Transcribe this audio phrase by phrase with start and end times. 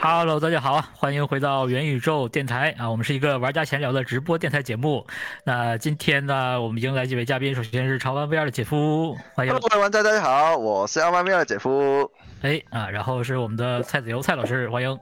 [0.00, 2.88] Hello，大家好，欢迎回到元宇宙电台啊！
[2.88, 5.04] 我们是一个玩家闲聊的直播电台节目。
[5.42, 9.52] 那今天呢，我们迎来几位嘉宾，首先是潮玩 VR 的姐夫，欢迎。
[9.58, 12.08] 各位玩家大家好，我是潮玩 VR 的姐夫。
[12.42, 14.96] 哎啊，然后是我们的蔡子游蔡老师，欢迎。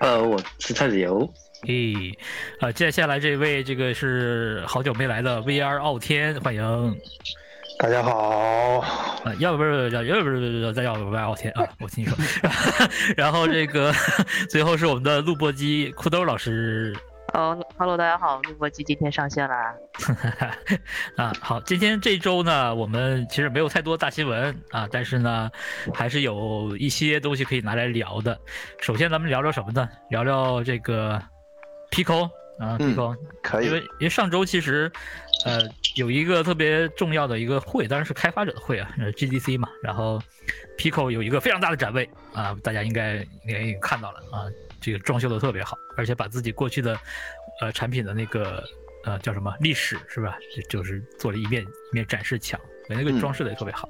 [0.00, 1.26] 呃，我是蔡子游。
[1.62, 2.14] 咦，
[2.60, 7.00] 啊，接下来这位这个是好久没来的 VR 傲天，欢迎。
[7.78, 8.78] 大家好，
[9.24, 12.16] 啊，要不是要要不是再要不要傲天啊，我听你说。
[13.16, 13.92] 然后这个
[14.48, 16.96] 最后是我们的录播机裤兜老师。
[17.32, 19.74] 哦哈喽，大家好，录播机今天上线啦。
[21.16, 25.50] 啊，好，今天这周呢，我们其实没有太多大新闻啊，但是呢，
[25.92, 28.38] 还是有一些东西可以拿来聊的。
[28.80, 29.88] 首先，咱们聊聊什么呢？
[30.10, 31.20] 聊聊这个
[31.90, 32.30] Pico
[32.60, 34.90] 啊，Pico 可以，因为因为上周其实。
[35.44, 35.60] 呃，
[35.94, 39.68] 有一个特别重要的一个会，当然是开发者的会啊，GDC 嘛。
[39.82, 40.20] 然后
[40.76, 46.98] ，Pico 有一个非常大的展位啊，大家应该应该也看到了啊，这个装修的特别好，而且把自己过去的
[47.60, 48.64] 呃产品的那个
[49.04, 50.36] 呃叫什么历史是吧，
[50.68, 53.88] 就是做了一面一面展示墙，那个装饰的也特别好。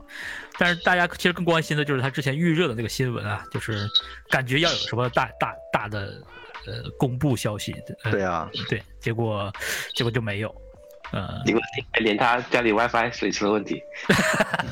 [0.59, 3.89] 但是大家其实更关心的就是他之前预热的那个新闻啊，就是
[4.29, 6.23] 感觉要有什么大大大的
[6.67, 7.75] 呃公布消息。
[8.11, 9.51] 对啊，对，结果
[9.95, 10.64] 结果就没有。
[11.13, 11.57] 呃，连
[12.01, 13.81] 连他家里 WiFi 水出了问题。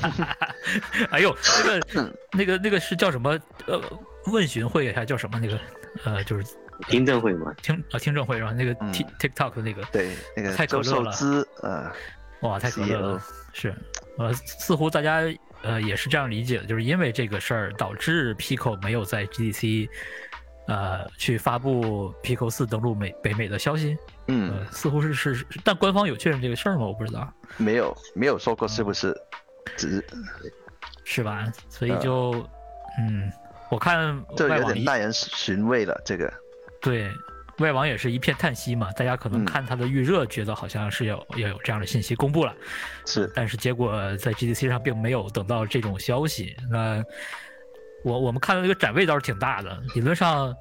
[1.11, 3.39] 哎呦，那个那个那个是叫什么？
[3.67, 3.81] 呃，
[4.27, 5.39] 问询会还叫什么？
[5.39, 5.59] 那个
[6.05, 6.45] 呃，就是
[6.89, 8.53] 听证会嘛，听啊听证会是吧？
[8.53, 11.13] 那个 Tik TikTok 的那个，对，那个太可乐了。
[11.63, 11.93] 呃，
[12.41, 13.23] 哇，太可乐了。
[13.53, 13.75] 是，
[14.19, 15.23] 呃，似乎大家
[15.63, 19.89] 呃也是这样理解的，就是因为这个事儿导致 Pico 没有在 GDC。
[20.67, 23.97] 呃，去发布 Pico 四登陆美北美的消息，
[24.29, 26.87] 嗯，似乎是是，但官方有确认这个事儿吗？
[26.87, 29.13] 我不知道，没有没有说过是不是，
[29.77, 30.05] 只
[31.05, 31.53] 是吧？
[31.69, 32.31] 所以就，
[33.01, 33.31] 嗯，
[33.71, 36.01] 我看这有点耐人寻味了。
[36.05, 36.33] 这个，
[36.81, 37.11] 对
[37.59, 42.55] 外网也是一片叹息嘛，大家可能看它的预热，觉得好像是有要有这样的信息公布了，
[43.05, 47.05] 是，但是结果在 GDC 上并没有等到这种消息，那。
[48.05, 50.55] 我我们看到这个展位倒是挺大的，理论上，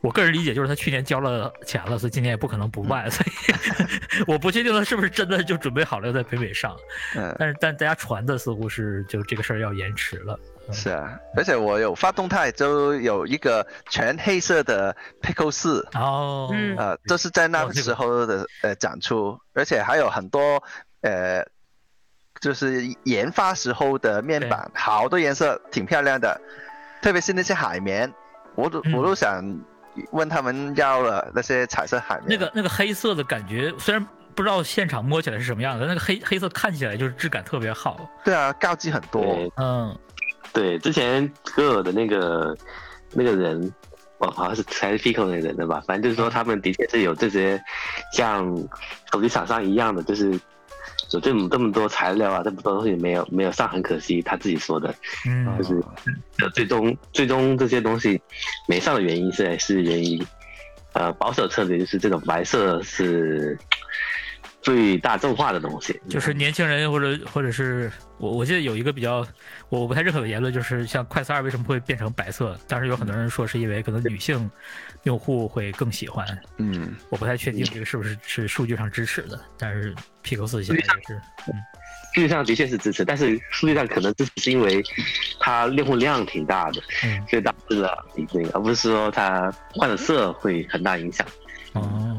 [0.00, 6.76] 我个人理解就是他去年交了钱了，所以今年也不可能不卖，所以 我不确定他是不是真的就准备好了要在北美上。
[7.14, 10.38] 嗯，但是但大家传的似乎是就这个事儿要延迟了。
[10.72, 20.62] 是啊，而且我有发动态，就有一个全黑色的 Pico 四哦，呃，这是在那个时候的呃展出，而且还有很多
[21.02, 21.46] 呃。
[22.40, 26.38] 就是研发时候的面板，好多颜色，挺漂亮的，
[27.00, 28.12] 特别是那些海绵，
[28.54, 29.42] 我都我都想
[30.10, 32.26] 问他们要了那些彩色海绵。
[32.28, 38.08] 那个那个黑色的感觉，虽然不知道现场摸起来是什么样的，那个黑黑色看起来就是质感特别好。
[38.22, 39.50] 对啊，高级很多。
[39.56, 39.98] 嗯，
[40.52, 42.54] 对，之前戈尔的那个
[43.12, 43.72] 那个人，
[44.18, 45.82] 哦，好像是才是 Pico 那人的吧？
[45.86, 47.58] 反正就是说他们的确是有这些
[48.12, 48.54] 像
[49.10, 50.38] 手机厂商一样的，就是。
[51.16, 54.20] 有这么这么多材料啊，这么多东西没有没有上，很可惜。
[54.20, 54.94] 他自己说的，
[55.26, 55.82] 嗯，就是
[56.54, 58.20] 最终最终这些东西
[58.68, 60.22] 没上的原因是是源于
[60.92, 63.58] 呃保守策略，就是这种白色是
[64.60, 69.26] 最大众化的东西，就是年轻人或者或者是我我记得有一个比较
[69.68, 72.58] 我我不太认可的言论，就是像快四二为什么会变成白色？
[72.68, 74.50] 当时有很多人说是因为可能女性
[75.06, 76.26] 用户会更喜欢，
[76.58, 79.94] 嗯，我不太确定这个是不是是数据上支持的，但是。
[80.24, 81.14] Pico 四现在也是，
[81.46, 81.54] 嗯，
[82.12, 84.82] 数据上的确是支持，但是数据上可能支持是因为
[85.38, 91.24] 它用户量挺大的，嗯，所以导致了一个，而不是说它换了色会很大影响。
[91.74, 92.16] 哦，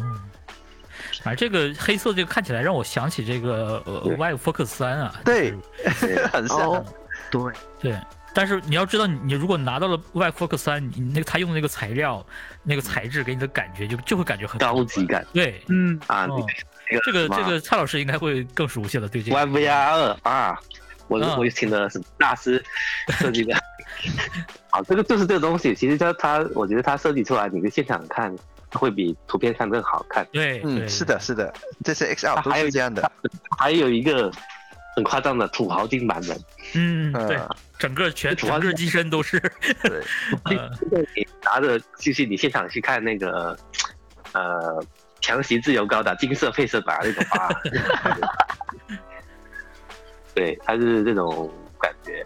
[1.22, 5.54] 反正这个黑色这个看起来让我想起这个呃 Y Focus 三啊，对，
[6.32, 6.86] 很像，
[7.30, 7.42] 对。
[7.82, 7.98] 对。
[8.38, 12.24] 但是你要知道，你如果拿到了 Y Focus 三，你那个他用的那个材料、
[12.62, 15.26] 那个材质给你的感觉就就会感觉很高级感。
[15.34, 16.28] 对，嗯啊。
[17.04, 19.38] 这个这个蔡老师应该会更熟悉了，对这个。
[19.38, 20.60] YVR 二啊，
[21.08, 22.64] 我我请的是大师
[23.10, 23.58] 设计的。
[24.70, 28.34] 好，这个就是这个东西，其实它它，我觉得它设计出来，你在现场看
[28.72, 30.26] 会比图片看更好看。
[30.32, 31.52] 对，嗯，是的，是的，
[31.84, 33.12] 这是 XL 都是这样的。
[33.58, 34.32] 还有一个
[34.98, 36.36] 很夸张的土豪金版本。
[36.74, 37.40] 嗯，对，
[37.78, 39.40] 整个全整个机身都是。
[39.86, 40.04] 对，
[41.16, 43.56] 你拿着就是你现场去看那个，
[44.34, 44.84] 呃。
[45.20, 47.50] 强袭自由高达金色配色版那种啊，
[50.34, 51.52] 对，它是这种
[51.82, 52.26] 感觉。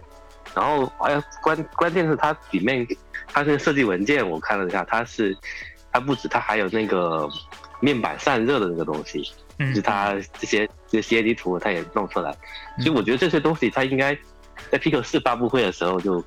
[0.54, 2.86] 然后哎呀，关关键是它里面，
[3.28, 5.36] 它这个设计文件我看了一下，它是
[5.92, 7.28] 它不止，它还有那个
[7.80, 9.32] 面板散热的那个东西，
[9.70, 12.32] 就是它这些这些 CAD 图它也弄出来。
[12.80, 14.18] 所以我觉得这些东西它应该
[14.70, 16.24] 在 Pico 四发布会的时候就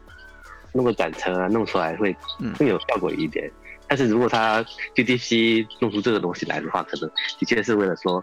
[0.72, 3.50] 弄个展车啊弄出来会嗯更有效果一点。
[3.86, 4.64] 但是如果他
[4.94, 8.22] GDC 弄出这个东西来的话，可能的确是为了说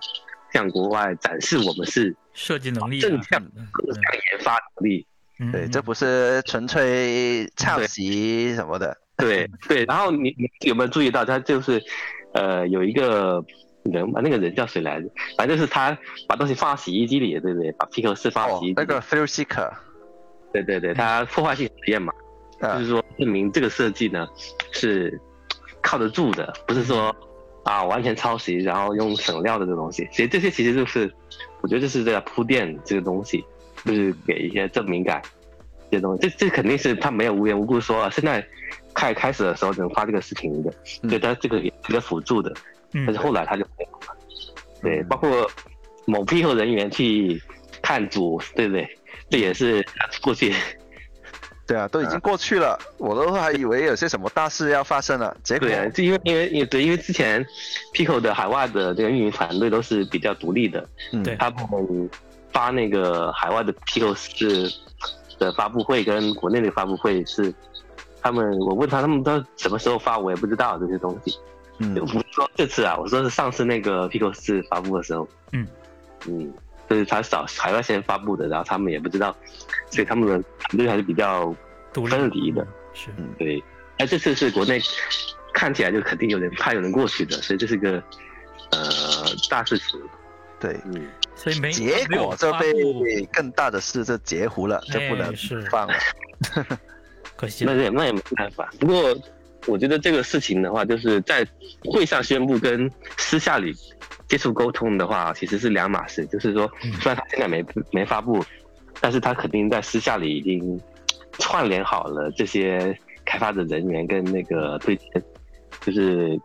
[0.52, 5.06] 向国外展示我们是设计能力啊正向嗯各项研发能力。
[5.40, 8.98] 嗯对，嗯这不是纯粹抄袭什么的。
[9.18, 11.82] 对对，然后你你有没有注意到他就是
[12.34, 13.44] 呃有一个
[13.84, 15.10] 人吧，那个人叫谁来着？
[15.38, 15.98] 反正就是他
[16.28, 17.72] 把东西放到洗衣机里，对不对？
[17.74, 19.72] 把 Pico 四放到洗衣，机那个 Thrill Seeker，
[20.54, 22.14] 对对对，他破坏性实验嘛，
[22.62, 24.28] 就啊是说证明这个设计呢
[24.72, 25.20] 是
[25.82, 27.16] 靠得住的，不是说
[27.64, 30.08] 啊完全抄袭，然后用省料的这个东西。
[30.12, 31.12] 其实这些其实就是，
[31.62, 33.44] 我觉得这是在铺垫这个东西，
[33.86, 35.22] 就是给一些证明感。
[35.90, 38.42] 这些东西，这这肯定是他没有无缘无故说啊，现在
[38.94, 40.74] 开开始的时候能发这个视频的，
[41.04, 42.56] 嗯对他这个也是个辅助的，嗯
[42.94, 44.16] 但是后来他就没有了。
[44.82, 45.50] 对，嗯包括
[46.06, 47.42] 某批后人员去
[47.82, 48.88] 看组，对不对？
[49.30, 49.86] 这也是
[50.22, 50.54] 过去
[51.68, 57.46] 对啊，都已经过去了，我都还以为有些什么大事要发生了，结果对啊，就因为因为因为对，因为之前
[57.94, 62.10] Pico 的海外的这个运营团队都是比较独立的，嗯对他们
[62.52, 64.70] 发那个海外的 Pico 是
[65.40, 67.54] 的发布会跟国内的发布会是
[68.22, 71.38] 他们，我问他他们都什么时候发，我也不知道这些东西。
[71.82, 75.68] 嗯我不是说这次啊，我说是上次那个 Pico 四发布的时候，嗯
[76.28, 76.54] 嗯，
[76.90, 79.36] 就是他找海外先发布的，然后他们也不知道，
[79.90, 81.54] 所以他们的团队还是比较
[81.94, 82.66] 分离的。
[82.94, 83.64] 是对，
[83.98, 84.80] 哎，这次是国内
[85.54, 88.04] 看起来就肯定有人怕有人过去的，所以这是个
[88.72, 88.80] 呃
[89.50, 90.00] 大事情。
[90.60, 92.72] 对，嗯，所以没结没有果这被
[93.34, 95.94] 更大的事就截胡了，就不能哎是放了。
[97.36, 98.72] 可惜了，那也那也没办法。
[98.80, 99.16] 不过
[99.68, 101.46] 我觉得这个事情的话，就是在
[101.86, 103.74] 会上宣布跟私下里
[104.28, 106.26] 接触沟通的话，其实是两码事。
[106.26, 108.44] 就是说嗯，虽然他现在没没发布，
[109.00, 110.82] 但是他肯定在私下里已经
[111.34, 115.06] 串联好了这些开发的人员跟那个对接，
[115.82, 116.40] 就是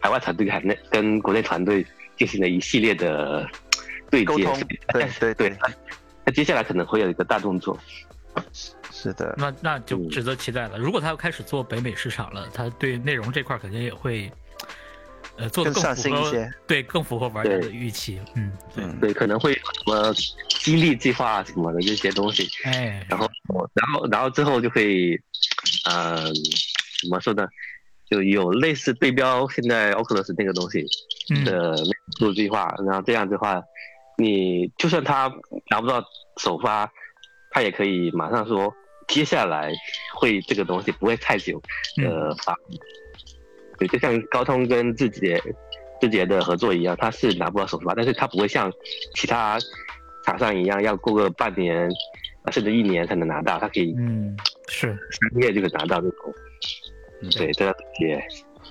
[0.00, 1.84] 海外团队还内跟国内团队
[2.16, 3.46] 进行了一系列的
[4.10, 4.26] 对接。
[4.26, 4.54] 沟通，
[4.94, 5.58] 对对对对，，
[6.24, 7.78] 那接下来可能会有一个大动作。
[9.00, 10.76] 是的，那那就嗯值得期待了。
[10.76, 14.28] 如果他要开始做北美市场了，他对内容这块肯定也会，
[15.36, 18.20] 呃，做的更上符合心一些，对，更符合玩家的预期。
[18.34, 20.12] 嗯，对，嗯对，可能会有什么
[20.48, 22.48] 激励计划什么的这些东西。
[22.64, 23.28] 哎，然后，
[23.74, 25.16] 然后，然后之后就会，
[25.84, 27.46] 呃，怎么说呢？
[28.10, 30.82] 就有类似对标现在 Oculus 那个东西
[31.30, 31.74] 嗯，的
[32.18, 33.62] 那个计划，然后这样的话，
[34.16, 35.30] 你就算他
[35.70, 36.02] 拿不到
[36.38, 36.90] 首发，
[37.50, 38.74] 他也可以马上说，
[39.08, 39.72] 接下来
[40.14, 41.60] 会这个东西不会太久
[41.96, 42.60] 嗯的发布。
[43.78, 45.40] 对，就像高通跟字节
[46.00, 48.72] 字节的合作一样，他是拿不到首发，但是他不会像
[49.14, 49.58] 其他
[50.24, 51.88] 厂商一样要过个半年
[52.42, 54.36] 啊甚至一年才能拿到，他可以嗯，
[54.68, 56.34] 是，三个月就可以拿到这种。
[57.22, 58.20] 嗯对，这个也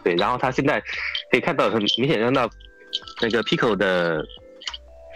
[0.03, 0.15] 对。
[0.15, 0.79] 然后他现在
[1.31, 2.49] 可以看到很明显看到
[3.21, 4.23] 那个 Pico 的，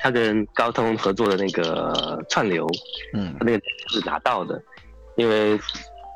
[0.01, 2.67] 他跟高通合作的那个串流，
[3.13, 4.61] 嗯他那个是拿到的，
[5.21, 5.59] 因为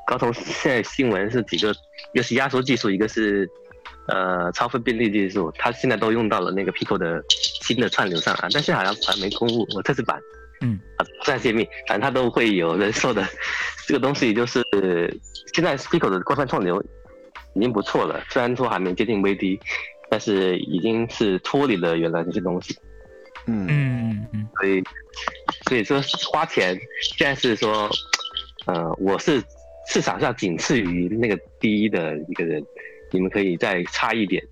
[0.08, 1.72] 高通现在新闻是几个，
[2.14, 3.48] 一个是压缩技术，一个是
[4.08, 10.20] 呃超分辨率技术，它现在都用到了那个 Pico 的新的串流上啊，但是好像还没公布，我测试版，
[10.62, 10.80] 嗯。
[10.98, 13.28] 啊，不太泄密，反正它都会有人说的，
[13.86, 14.64] 这个东西就是
[15.54, 16.84] 现在 Pico 的官方串流
[17.54, 19.60] 已经不错了，虽然说还没接近 VD，
[20.10, 22.76] 但是已经是脱离了原来那些东西。
[23.48, 23.68] 嗯
[24.34, 24.84] 嗯，所以
[25.68, 26.80] 所以说花钱
[27.18, 27.88] 现在是说，
[28.66, 29.44] 呃，我是
[29.88, 32.64] 市场上仅次于那个第一的一个人，
[33.12, 34.44] 你们可以再差一点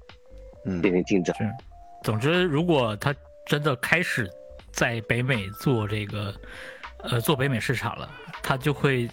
[0.66, 1.36] 嗯进行竞争。
[1.36, 1.44] 是。
[2.04, 3.16] 总之，如果他
[3.46, 4.30] 真的开始
[4.72, 6.34] 在北美做这个，
[7.00, 8.10] 呃，做北美市场了，
[8.42, 9.10] 他就会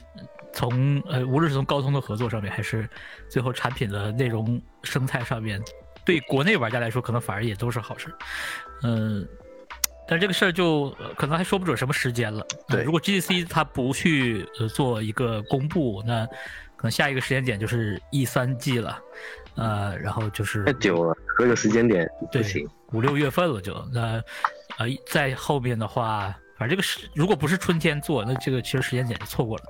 [0.52, 2.88] 从呃，无论是从高通的合作上面，还是
[3.28, 5.60] 最后产品的内容生态上面，
[6.04, 8.14] 对国内玩家来说，可能反而也都是好事儿。
[8.82, 9.26] 嗯、
[10.10, 12.44] 但这个事儿就、呃可能还说不准什么时间了。
[12.50, 16.26] 呃对如果 GDC 它不去呃做一个公布，那
[16.76, 19.00] 可能下一个时间点就是 E 三季了。
[19.56, 24.22] 呃，然后就是太久了，这个时间点不对行。，五六月份了就那，
[24.78, 29.64] 呃，在后面的话，反正这个是如果不是春天做，那这个其实时间点就错过了。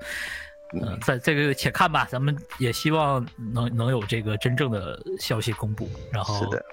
[0.73, 5.89] 嗯、在这个且看吧，咱们也希望能能有这个真正的消息公布。
[6.13, 6.63] 然后，是的，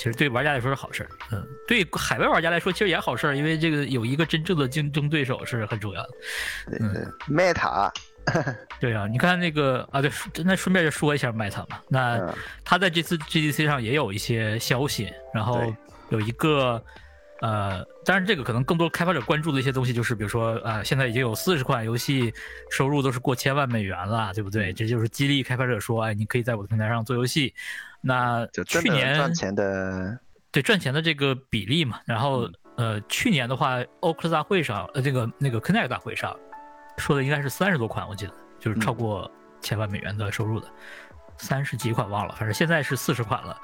[0.00, 6.10] 其实对玩家来说是好事儿，嗯，对海外玩家来说其实也好事儿，因为这个有一个真正的竞争对手是很重要的。
[6.80, 7.92] 嗯，Meta，
[8.80, 10.10] 对啊，你看那个啊，对，
[10.42, 12.16] 那顺便就说一下 Meta 嘛，那。
[12.16, 15.60] 嗯他在这次 GDC 上也有一些消息，然后
[16.10, 16.80] 有一个
[17.40, 22.32] 呃，当然这个可能更多开发者关注的一些东西就是，比如说呃，现在已经有四十款游戏
[22.70, 24.72] 收入都是过千万美元了，对不对？
[24.72, 27.52] 这就是激励开发者说，哎，你可以在我的平台上做游戏。
[28.00, 30.18] 那就去年赚钱的，
[30.50, 36.34] 对赚钱的这个比例嘛，然后呃，去年的话，欧克斯大会上，呃，这个那个 Connect 大会上
[36.96, 39.30] 说的应该是三十多款，我记得就是超过
[39.60, 40.66] 千万美元的收入的，
[41.36, 43.60] 三十几款忘了，反正现在是四十款了，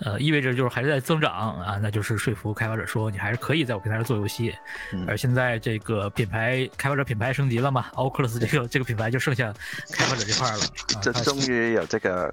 [0.00, 4.54] 呃，意味着就是还是在增长啊，那就是说服开发者说你还是可以在我平台上做游戏，
[4.92, 9.52] 嗯而现在这个品牌开发者品牌升级了嘛，Oculus 这个这个品牌就剩下
[9.92, 12.32] 开发者这块了，啊这终于有这个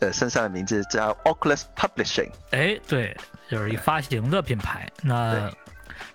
[0.00, 2.30] 呃身上的名字叫 Oculus Publishing。
[2.50, 3.16] 哎，对，
[3.48, 4.90] 就是一发行的品牌。
[5.02, 5.50] 那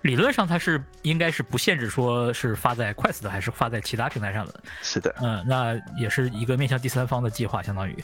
[0.02, 4.54] 理论上它是应该是不限制说是发在 Quest 的，还是发在其他平台上的。
[4.82, 7.96] 是的，嗯，那也是一个面向第三方的计划，相当于。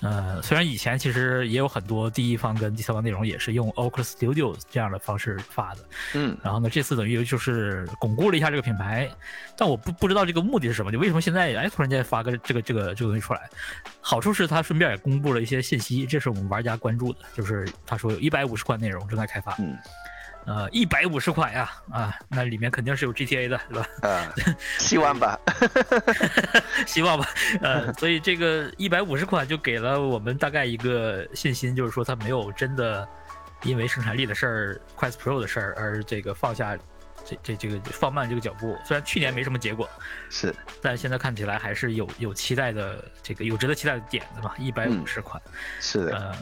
[0.00, 5.80] 呃，虽然以前其实也有很多第一方跟第三方内容也是用 Oculus Studios 这样的方式发的，
[6.14, 9.10] 嗯，然后呢，这次等于就是巩固了一下这个品牌，
[9.56, 13.50] 但我不不知道这个目的是什么，就为什么现在哎突然间发个这个这个这个东西出来？
[14.00, 19.76] 好处是它顺便也公布了一些信息，这是我们玩家关注的，就是他说有一百五十款内容正在开发，嗯，
[20.48, 23.88] 呃，一百五十款呀，啊，那里面肯定是有 GTA 的，对吧？
[24.00, 24.32] 啊，
[24.78, 25.38] 希望吧，
[26.88, 27.28] 希望吧，
[27.60, 33.06] 呃，所以这个一百五十款就给了我们大概一个信心，就是说它没有真的
[33.64, 36.74] 因为生产力的事儿、Quest Pro 的事儿而这个放下
[37.26, 38.74] 这这这个放慢这个脚步。
[38.86, 39.86] 虽然去年没什么结果，
[40.30, 45.42] 是，但现在看起来还是有有期待的，这个有值得期待的点的嘛，一百五十款，
[45.78, 46.34] 是的，呃，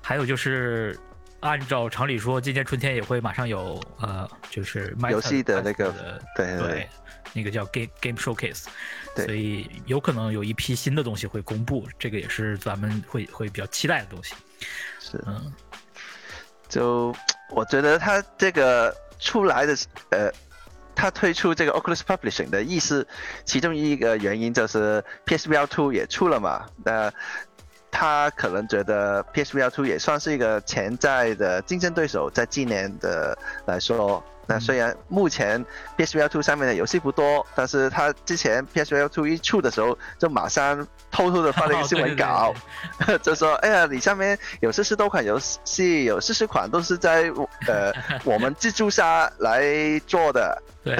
[0.00, 0.96] 还有就是。
[1.44, 5.92] 按照常理说，今年春天也会马上有呃，就是游戏的那个
[6.34, 6.88] 对对对，
[7.34, 8.64] 那个叫 Game Game Showcase，
[9.14, 14.34] 对所以有可能有一批新的东西会公布，这个也是咱们会会比较期待的东西。
[14.98, 15.52] 是，嗯，
[16.66, 17.14] 就
[17.50, 19.76] 我觉得他这个出来的
[20.10, 20.32] 呃。
[20.96, 23.04] 他推出这个 Oculus Publishing 的意思，
[23.44, 27.12] 其中一个原因就是 PSVR 2也出了嘛，那
[27.94, 35.64] 他可能觉得 PSVR 2也算是一个潜在的竞争对手，在今年的来说，那虽然目前
[35.96, 42.54] PSVR 2上面的游戏不多，但是他之前 PSVR 2一出的时候，就马上偷偷的发了一个新闻稿，
[43.22, 47.30] 就说：“哎呀，你上面有四十多款游戏，有四十款都是在
[47.66, 47.92] 呃
[48.24, 49.62] 我们自助下来
[50.06, 50.94] 做的。”对，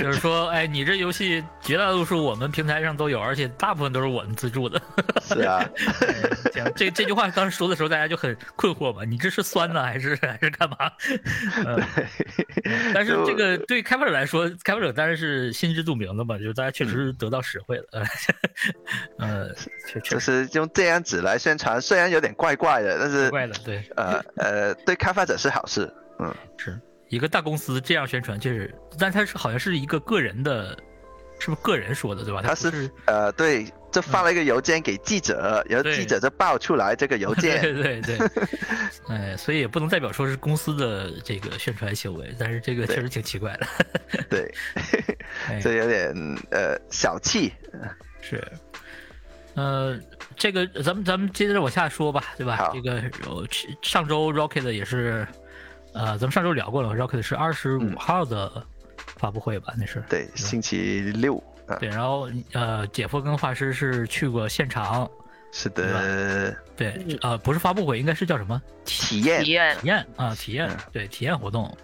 [0.00, 4.80] 就是说，哎，你这游戏绝大多数我们平台上都有，而且大部分都是我们自助的。
[5.20, 5.62] 是啊，
[6.50, 10.76] 这样这这句话当时说的时候，大家就很困惑嘛，你这是酸呢，还是还是干嘛？
[11.66, 11.82] 嗯，
[12.94, 17.84] 但是这个对开发者来说，开发者当然是心知肚明的嘛，就是大家确实是得到实惠了。
[19.18, 19.52] 呃，
[20.02, 25.92] 确实是用这样子来宣传，虽然有点怪怪的，但是怪的，对，呃呃，对开发者是好事。
[26.18, 30.76] 嗯，是一个大公司这样宣传，确实，但它是好像是一个个人的，
[31.38, 32.40] 是不是个人说的对吧？
[32.42, 37.62] 他不是呃对，就发了一个邮件给记者，然后记者就爆出来这个邮件。
[37.62, 38.18] 对 对对，
[39.08, 43.66] 哎，所以也不能代表说是公司的这个宣传行为，但是这个确实挺奇怪的。
[44.28, 44.52] 对，
[45.48, 45.60] 哎。
[45.60, 46.14] 这有点
[46.50, 47.52] 呃小气。
[48.20, 48.42] 是，
[49.54, 49.98] 呃，
[50.36, 52.70] 这个咱们咱们接着往下说吧，对吧？
[52.74, 53.46] 这个有
[53.82, 55.26] 上周 Rocket 也是，
[55.94, 57.96] 呃，咱们上周聊过了，Rocket 是二十五嗯。
[57.96, 58.66] 号的
[59.16, 59.72] 发布会吧？
[59.78, 60.02] 那是。
[60.08, 61.36] 对，星期六。
[61.38, 65.10] 啊，对，然后呃，姐夫跟画师是去过现场，
[65.52, 70.34] 是的，对，呃，不是发布会，应该是叫什么体验体验体验啊？
[70.34, 71.76] 体验嗯，对，体验活动。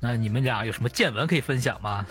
[0.00, 2.06] 那你们俩有什么见闻可以分享吗？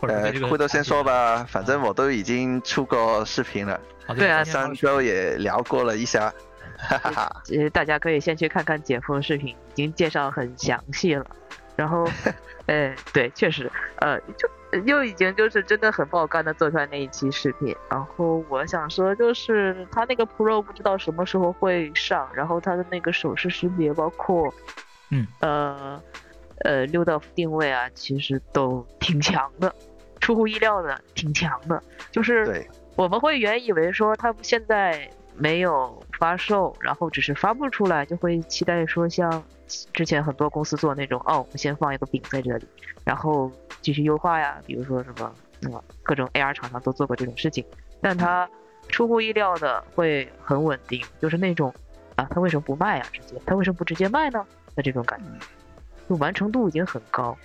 [0.00, 6.32] 或者这，个回头先说吧，反正我都已经出过视频了，好对啊上周也聊过了一下，
[6.76, 7.42] 哈哈哈。
[7.56, 11.24] 呃，大家可以先去看看姐夫的视频，已经介绍很详细了。
[11.76, 12.08] 然后，
[12.66, 14.48] 呃，对，确实，呃，就
[14.84, 17.74] 又已经就是真的很爆肝的做出来那一期视频。
[17.90, 24.52] 然后我想说，就是他那个 Pro 不知道什么时候会上，然后他的那个手势识别，包括，
[25.10, 26.02] 嗯，呃，
[26.64, 29.74] 呃，六道夫定位啊，其实都挺强的，
[30.20, 31.82] 出乎意料的挺强的。
[32.10, 39.42] 就是，我们会原以为说他现在没有发售，然后只是发布出来，就会期待说像
[39.92, 42.66] 之前很多公司做那种，哦，我们先放一个饼在这里，
[43.04, 45.32] 然后继续优化呀，比如说什么，
[45.62, 47.64] 嗯，各种 AR 厂商都做过这种事情，
[48.00, 48.48] 但它
[48.88, 51.72] 出乎意料的会很稳定，就是那种
[52.16, 53.06] 啊，它为什么不卖啊？
[53.12, 54.44] 直接它为什么不直接卖呢？
[54.74, 55.46] 的这种感觉，
[56.08, 57.36] 就完成度已经很高。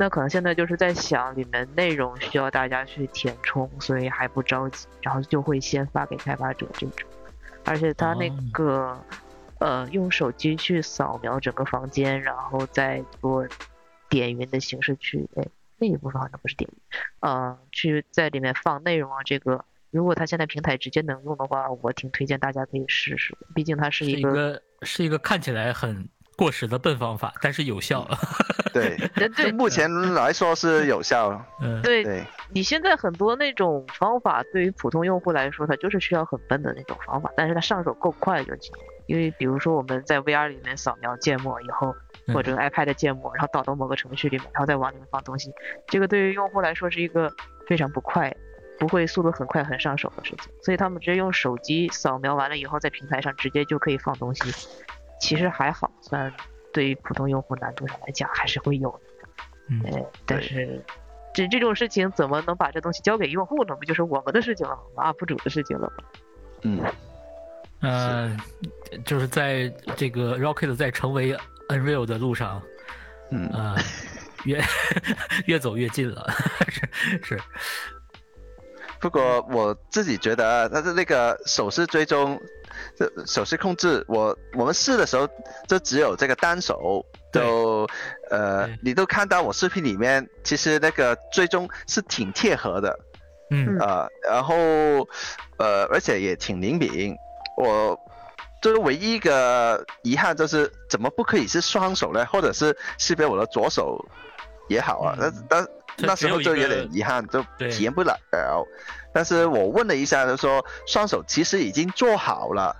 [0.00, 7.08] 那可能现在就是在想里面内容需要大家去填充，所以还不着急，然后就会先发给开发者这种。
[7.64, 9.04] 而且它那哦个，
[9.60, 13.46] 呃，用手机去扫描整个房间，然后再做
[14.08, 15.44] 点云的形式去，哎，
[15.76, 16.78] 那一部分好像不是点云，
[17.20, 19.18] 呃，去在里面放内容啊。
[19.24, 28.08] 这个如果它现在平台直接能用的话，我挺推荐大家可以试试，毕竟它是一个是一个看起来很过时的笨方法，但是有效。
[28.72, 31.44] 对，对 对目前来说是有效。
[31.60, 38.78] 嗯，对对，你现在很多那种方法，对于普通用户来说，它就是需要很笨的那种方法，但是它上手够快就行了。
[39.06, 41.92] 因为比如说我们在 VR 里面扫描建模以后，
[42.26, 45.50] 嗯或者 iPad 建模，然后导到某个程序里面，然后再往里面放东西，
[45.88, 47.28] 这个对于用户来说是一个
[47.66, 48.32] 非常不快、
[48.78, 50.52] 不会速度很快、很上手的事情。
[50.62, 54.42] 所以他们直接用手机扫描完了以后，在平台上直接就可以放东西，
[55.20, 56.32] 其实还好，虽然
[56.72, 59.00] 对于普通用户难度上来讲还是会有的。
[59.70, 60.82] 嗯呃，但是
[61.34, 63.76] 这这种事情怎么能把这东西交给用户呢？
[63.76, 64.80] 不就是我们的事情了吗？
[64.94, 66.04] 我们 UP 主的事情了吗？
[66.62, 66.80] 嗯，
[67.80, 68.36] 呃，
[69.04, 71.36] 就是在这个 Rocket 在成为
[71.68, 72.62] Unreal 的路上，
[73.30, 73.76] 嗯，呃，
[74.44, 74.60] 越
[75.46, 76.26] 越走越近了，
[76.68, 76.88] 是
[77.22, 77.40] 是，
[79.00, 82.40] 不过我自己觉得啊，它的那个手势追踪，
[82.96, 85.28] 这手势控制，我我们试的时候
[85.66, 87.86] 就只有这个单手，就
[88.30, 92.98] 呃，你都看到我视频里面，其实那个追踪是挺贴合的，
[93.50, 94.54] 嗯呃，然后
[95.58, 97.16] 呃，而且也挺灵敏。
[97.56, 97.98] 我
[98.62, 102.26] 就是唯一一个遗憾就是怎么不可以是双手呢？
[102.26, 104.04] 或者是识别我的左手
[104.68, 105.16] 也好啊。
[105.18, 105.70] 但嗯但这
[106.06, 108.16] 那时候就有点遗憾，就体验不了。
[109.12, 112.74] 但是我问了一下，就说双手其实已经做好了，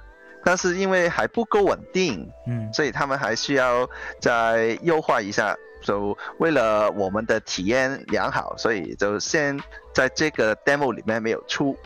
[0.44, 3.88] 但是因为还不够稳定，嗯所以他们还需要
[4.20, 5.56] 再优化一下。
[5.80, 9.56] 就为了我们的体验良好，所以就先
[9.94, 11.78] 在这个 demo 里面没有出。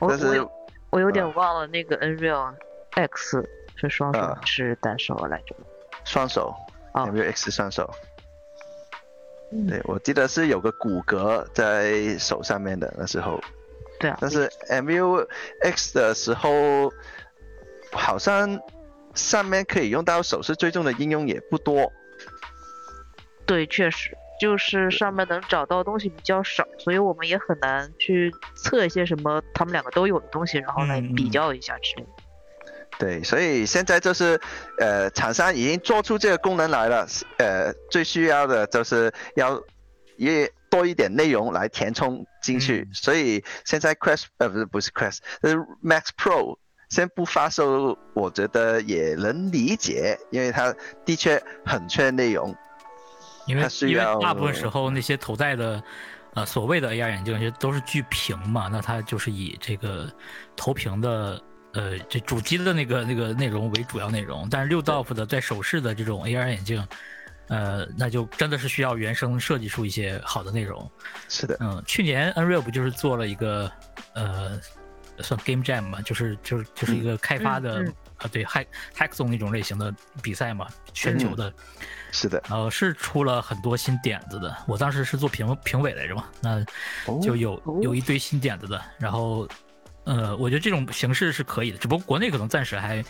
[0.00, 0.52] 但是我我有
[0.90, 2.52] 我有点嗯忘了那个 Unreal
[2.94, 5.54] X 是双手啊是单手来着？
[6.04, 6.52] 双手
[6.92, 7.96] 啊，real X 双手，嗯
[9.68, 13.40] 对我记得是有个骨骼在手上面的那时候，
[14.00, 15.26] 对啊，但是 MU
[15.60, 16.92] X 的时候
[17.92, 18.60] 好像
[19.14, 21.92] 上面可以用到手势追踪的应用也不多。
[23.46, 24.16] 对，确实。
[24.40, 32.21] 就是上面能找到东西比较少，所以我们也很难去测一些什么他们两个都有的东西，然后来比较一下之类的。
[32.98, 34.40] 对，所以现在就是，
[34.78, 37.06] 呃，厂商已经做出这个功能来了，
[37.38, 39.60] 呃，最需要的就是要
[40.16, 46.56] 也多一点内容来填充进去，嗯所以现在 Quest 呃不是不是 Quest，就是 Max Pro
[46.90, 50.74] 先不发售，我觉得也能理解，因为它
[51.04, 52.54] 的确很缺内容。
[53.46, 55.82] 因为它需因为要大部分时候那些头戴的，
[56.34, 60.08] 呃，所谓的 AR 眼镜，其实都是巨屏嘛，那它就是以这个
[60.54, 61.42] 投屏的，
[61.74, 64.48] 呃，这主机的那个那个内容为主要内容。
[64.50, 66.86] 但是六 DOF 的在手势的这种 AR 眼镜，
[67.48, 70.90] 呃，那就真的是需要原生设计出一些好的内容。
[71.28, 73.70] 是的，嗯，去年 Unreal 不就是做了一个
[74.14, 74.60] 呃，
[75.18, 81.52] 算 Game Jam 嘛，就是就是就是一个开发的、嗯嗯呃对 Hack Hackzone 那种类型的比赛嘛，全球的。
[82.12, 86.64] 是的，然后是出了很多新点子的，我当时是做评评委来着嘛，那
[87.20, 88.80] 就有、哦有一堆新点子的。
[88.98, 89.48] 然后，
[90.04, 93.04] 呃，我觉得这种形式是可以的，只不过国内可能暂时还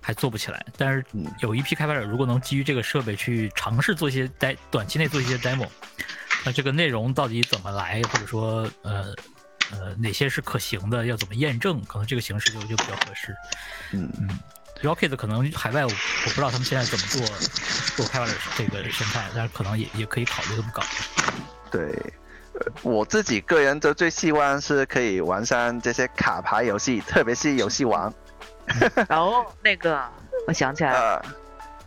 [0.00, 0.64] 还做不起来。
[0.76, 5.66] 但是嗯有一批开发者如果能基于这个设备去尝试做一些 d 短期内做一些 demo，
[6.44, 9.12] 那这个内容到底怎么来，或者说呃
[9.72, 13.34] 呃哪些是可行的，要怎么验证，可能这个形式就就比较合适。
[13.90, 14.38] 嗯嗯
[14.82, 17.26] ，Rocket 可能海外我我不知道他们现在怎么做
[17.96, 20.82] 做开发者这个生态，但是可能也也可以考虑这么搞。
[21.72, 22.00] 对。
[22.58, 28.12] 呃我自己个人就最希望是可以玩上这些卡牌游戏，特别是游戏王。
[29.08, 30.02] 然 后那个
[30.46, 31.24] 我想起来了，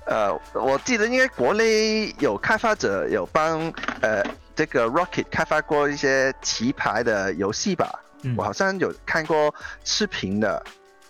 [0.05, 4.23] 呃呃，我记得应该国内有开发者有帮呃
[4.55, 7.87] 这个 Rocket 开发过一些棋牌的游戏吧，
[8.23, 9.53] 嗯我好像有看过
[9.83, 10.63] 视频的，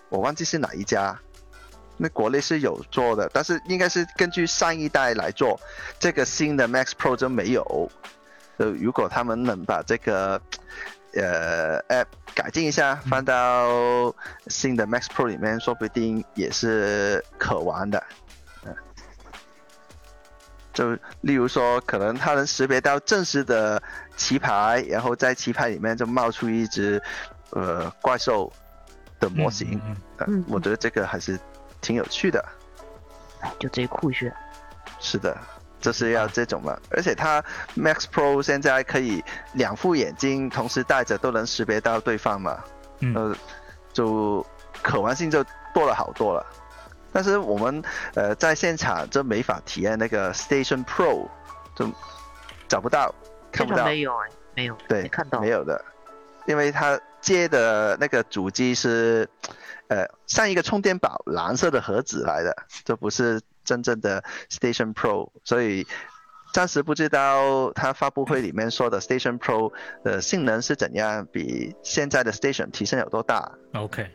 [0.08, 1.18] 我忘记是哪一家。
[2.02, 5.60] 那国内是有做的，但是应该是根据上一代来做，
[5.98, 7.90] 这个新的 Max Pro 就没有。
[8.60, 10.38] 呃，如果他们能把这个
[11.14, 14.14] 呃 App 改进一下，放到
[14.48, 18.04] 新的 Max Pro 里面，说不定也是可玩的。
[18.66, 18.76] 嗯，
[20.74, 20.92] 就
[21.22, 23.82] 例如说，可能它能识别到正式的
[24.14, 27.02] 棋牌，然后在棋牌里面就冒出一只
[27.52, 28.52] 呃怪兽
[29.18, 29.80] 的模型。
[30.26, 31.40] 嗯我觉得这个还是
[31.80, 32.44] 挺有趣的。
[33.40, 34.30] 哎，就贼酷炫。
[34.98, 35.34] 是的，
[35.80, 36.78] 就是要这种嘛。
[36.90, 37.42] 而且它
[37.76, 39.22] Max Pro 现在可以
[39.54, 42.62] 两副眼镜同时戴着都能识别到对方嘛，
[43.00, 43.14] 嗯。
[43.14, 43.36] 呃，
[43.92, 44.46] 就
[44.82, 46.46] 可玩性就多了好多了。
[47.12, 47.82] 但是我们
[48.14, 51.26] 呃在现场就没法体验那个 Station Pro，
[51.74, 51.90] 就
[52.68, 53.12] 找不到，
[53.50, 55.84] 看不到，没有哎，没有，对，没看到，没有的，
[56.46, 59.28] 因为它接的那个主机是
[59.88, 65.86] 呃像一个充电宝蓝色的盒子来的，这不是真正的 Station Pro，所以
[66.52, 73.52] 暂时不知道它发布会里面说的 Station Pro 的性能是怎样，比现在的 Station 提升有多大。
[73.74, 74.10] OK，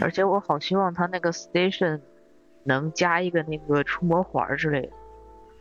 [0.00, 2.00] 而且我好希望它那个 Station
[2.64, 4.92] 能加一个那个触摸环之类的，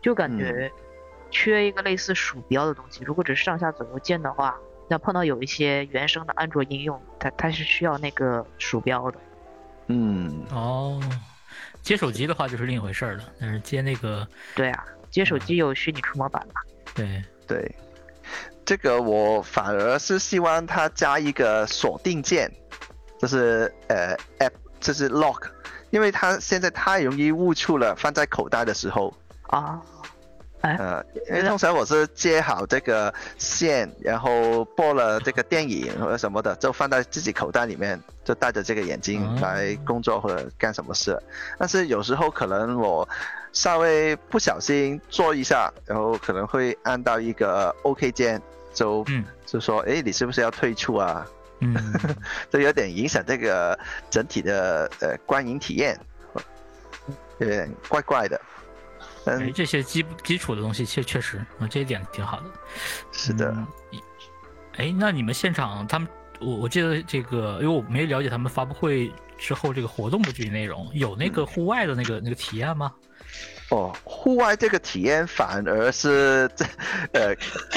[0.02, 0.72] 就感觉
[1.30, 3.04] 缺一个类似鼠标的东西。
[3.04, 4.58] 如果只是上下左右键的话，
[4.90, 9.20] 那碰到有一些原生的安卓应用，它它是需要那个鼠标的。
[9.88, 11.00] 嗯，哦，
[11.86, 16.60] 接手机的话就是另一回事儿了，但是接那个，对啊，接手机有虚拟触摸板嘛？
[16.96, 17.76] 对，对，
[18.66, 22.52] 这个我反而是希望它加一个锁定键，
[23.20, 25.44] 就是呃 app，就是 lock，
[25.92, 29.95] 因为它现在太容易误触了，放在口袋的时候，啊，哎，
[30.78, 41.22] 呃，因为通常我是接好这个线，然后播了这个电影或者什么的，就放在自己口袋里面，就戴着这个眼镜哦来工作或者干什么事。
[41.58, 43.08] 但是有时候可能我
[43.54, 48.42] 稍微不小心做一下，然后可能会按到一个 OK 键，
[48.74, 51.26] 就、嗯就说，哎，你是不是要退出啊？
[51.60, 51.74] 嗯，
[52.52, 53.78] 就有点影响这个
[54.10, 55.98] 整体的呃观影体验，
[57.38, 58.40] 有点怪怪的。
[59.26, 62.46] 哎，嗯，这些基基础的东西确确实啊，这一点挺好的。
[63.12, 63.52] 是的。
[63.92, 64.00] 嗯。
[64.78, 66.08] 哎，那你们现场他们，
[66.40, 72.92] 我我记得这个，因为我没了解他们发布会之后这个活动的具体内容，有那个户外的那个那个体验吗？
[73.72, 76.66] 哦，户外这个体验反而是这，
[77.14, 77.36] 呃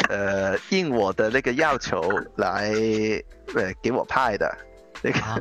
[0.08, 2.02] 呃，应我的那个要求
[2.36, 2.72] 来，
[3.54, 4.58] 呃，给我派的。
[5.02, 5.38] 那个啊，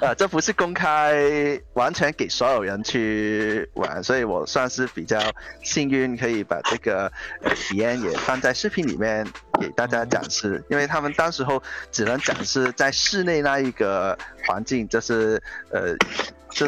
[0.00, 5.20] 呃， 这不是公开，完全给所有人去玩，所以我算是比较
[5.62, 7.10] 幸运，可以把这个
[7.42, 9.26] 呃体验也放在视频里面
[9.60, 10.62] 给大家展示。
[10.70, 11.62] 因为他们当时候
[11.92, 15.40] 只能展示在室内那一个环境，就是
[15.70, 15.94] 呃，
[16.50, 16.66] 就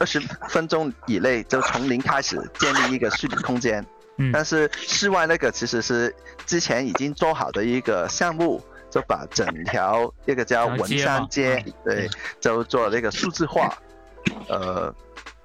[0.00, 3.84] 二十分钟以内就从零开始建立一个虚拟空间。
[4.16, 6.14] 嗯但是室外那个其实是
[6.46, 8.64] 之前已经做好的一个项目，
[8.94, 12.08] 就把整条一个叫文山街，嗯对，
[12.40, 13.76] 就做了那个数字化。
[14.48, 14.94] 呃，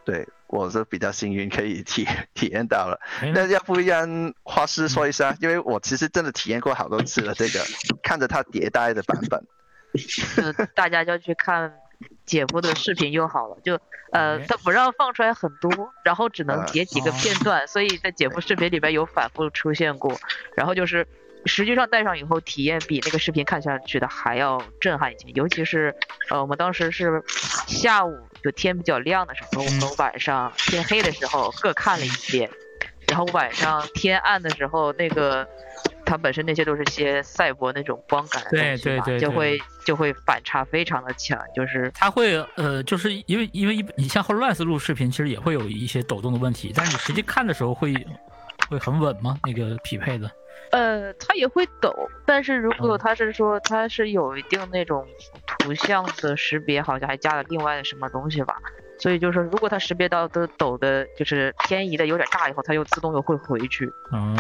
[0.06, 3.00] 对我是比较幸运可以体体验到了。
[3.24, 7.60] 哎那要不让花师说一下，因为我其实真的体验过好多次了，这个
[8.04, 9.44] 看着它迭代的版本。
[9.96, 11.74] 就大家就去看
[12.28, 13.58] 姐夫的视频就好了。
[13.64, 13.74] 就
[14.12, 20.16] 呃哎，他不让放出来很多，然后只能啊截几个片段，所以在姐夫视频里边有反复出现过。
[20.56, 21.08] 然后就是
[21.46, 25.30] 实际上戴上以后，体验比那个视频看下去的还要震撼一些。
[25.36, 25.96] 尤其是
[26.30, 27.24] 呃，我们当时是
[27.68, 32.50] 下午就天比较亮的时候，我们晚上天黑的时候各看了一遍，
[33.08, 35.48] 然后晚上天暗的时候那个。
[36.06, 47.94] 它本身那些都是些赛博那种光感的对东西嘛对对对就会就会反差非常的强，就是它会呃，就是因为因为一你像 HoloLens 录视频，其实也会有一些抖动的问题，但是你实际看的时候会
[48.72, 49.38] 会很稳吗？
[49.44, 50.28] 那个匹配的？
[50.72, 51.94] 呃，它也会抖，
[52.26, 55.06] 但是如果嗯它是说它是有一定那种
[55.46, 58.56] 图像的识别，好像还加了另外的什么东西吧。
[59.00, 63.90] 所以就是说如果它识别到的抖的，就是偏移的有点大以后，它又自动又会回去。
[64.12, 64.38] 嗯，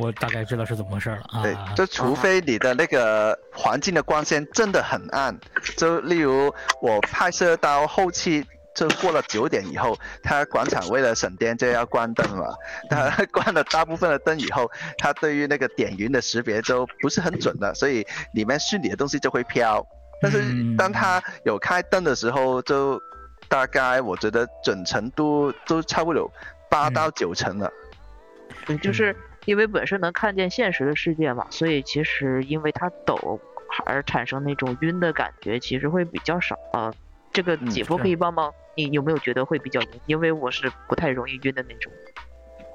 [0.00, 1.42] 我大概知道是怎么回事了啊。
[1.42, 5.36] 对，就除非你的那个环境的光线真的很暗，
[5.76, 8.46] 就例如我拍摄到后期。
[8.76, 12.46] 就过了九点以后，他广场为了省电就要关灯嘛。
[12.90, 19.84] 他关了大部分的灯以后，他对于那个点云的识别就不是很准了，所以里面虚拟的东西就会飘。
[20.20, 23.00] 但是嗯当他有开灯的时候，就
[23.48, 26.30] 大概我觉得准程度都差不多
[26.70, 27.72] 八嗯到九成了。
[28.66, 33.40] 对，就是因为本身能看见现实的世界嘛，所以其实因为它抖
[33.84, 36.92] 而产生那种晕的感觉，其实会比较少啊。
[37.32, 39.88] 这个嗯姐夫可以帮忙，你有没有觉得会比较晕？
[40.06, 41.90] 因为我是不太容易晕的那种。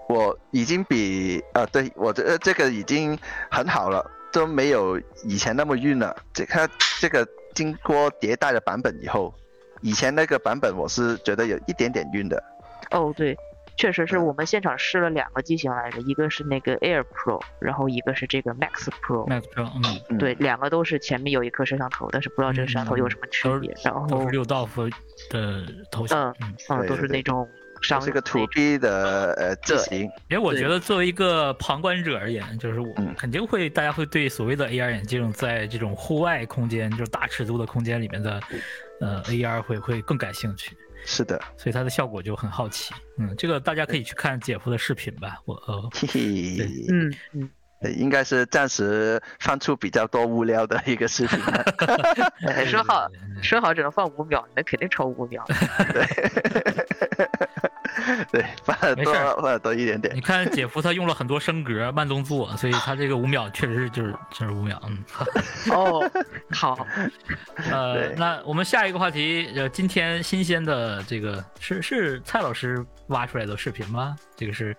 [0.09, 3.17] 我已经比呃，对我这这个已经
[3.49, 6.13] 很好了，都没有以前那么晕了。
[6.33, 6.67] 这它
[6.99, 9.33] 这个经过迭代的版本以后，
[9.81, 12.43] 以前那个版本我是觉得有一点点晕的。
[12.89, 13.37] 哦，对，
[13.81, 19.27] 确实是嗯我们现场试了两个机型来着，一个是那个 Air Pro，然后一个是这个 Max Pro。
[19.27, 23.75] Max Pro，嗯，嗯对，两个都是前面有一颗摄像头，但是不知道这个摄像头有什么区别。
[23.83, 24.87] 然后都是，六道夫
[25.31, 26.31] 的头像。
[26.41, 27.49] 嗯，嗯，都是那种
[27.81, 38.39] 上这是个用的那 to B 的呃机型，因为我觉得作为一个旁观者而言，就是我嗯肯定会，大家会对所谓的 AR 眼镜在这种户外空间，就是大尺度的空间里面的，
[38.99, 40.77] 呃，AR 会会更感兴趣。
[41.05, 42.93] 是的，所以它的效果就很好奇。
[43.17, 45.37] 嗯，这个大家可以去看姐夫的视频吧。
[45.45, 47.49] 我呃，嘿嘿，嗯嗯，对
[47.89, 51.39] 应该是暂时放出比较多物料的一个视频
[52.67, 53.07] 说好
[53.41, 55.43] 说好只能放五秒，那肯定超五秒。
[58.31, 60.21] 对，放的多没事儿放的多一点点你。
[60.21, 64.81] 看姐夫他用了很多升格慢动作，所以他这个五秒确实是就是就是五秒。
[64.87, 65.03] 嗯，
[65.73, 66.11] 哦，
[66.51, 66.87] 好，
[67.69, 74.15] 呃，那我们下一个话题，呃，今天新鲜的这个是是蔡老师挖出来的视频吗？
[74.35, 74.75] 这个是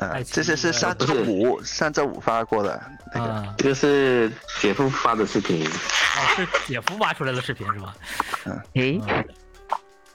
[0.00, 2.82] 呃爱，奇这是是上周五上周五发过的
[3.14, 3.30] 那个。
[3.30, 7.94] 啊，这个是姐夫发的视频，哦，是姐夫挖出来的视频是吧？
[8.74, 9.24] 诶，嗯。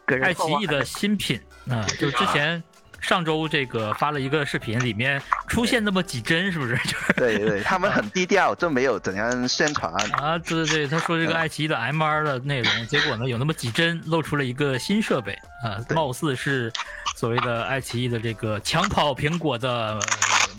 [0.06, 2.62] 个人后啊爱奇艺的新品，啊、就是之前
[3.06, 6.76] 上周这个发了一个视频，里面出现那么几帧，是不是？
[6.89, 9.94] 就是对对，他们很低调，就没有怎样宣传。
[10.13, 16.74] 啊，对对对，他说这个爱奇艺的 MR 的内容，结果呢有那么几帧露出了一个新设备啊，貌似是
[17.15, 20.00] 所谓的爱奇艺的这个抢跑苹果的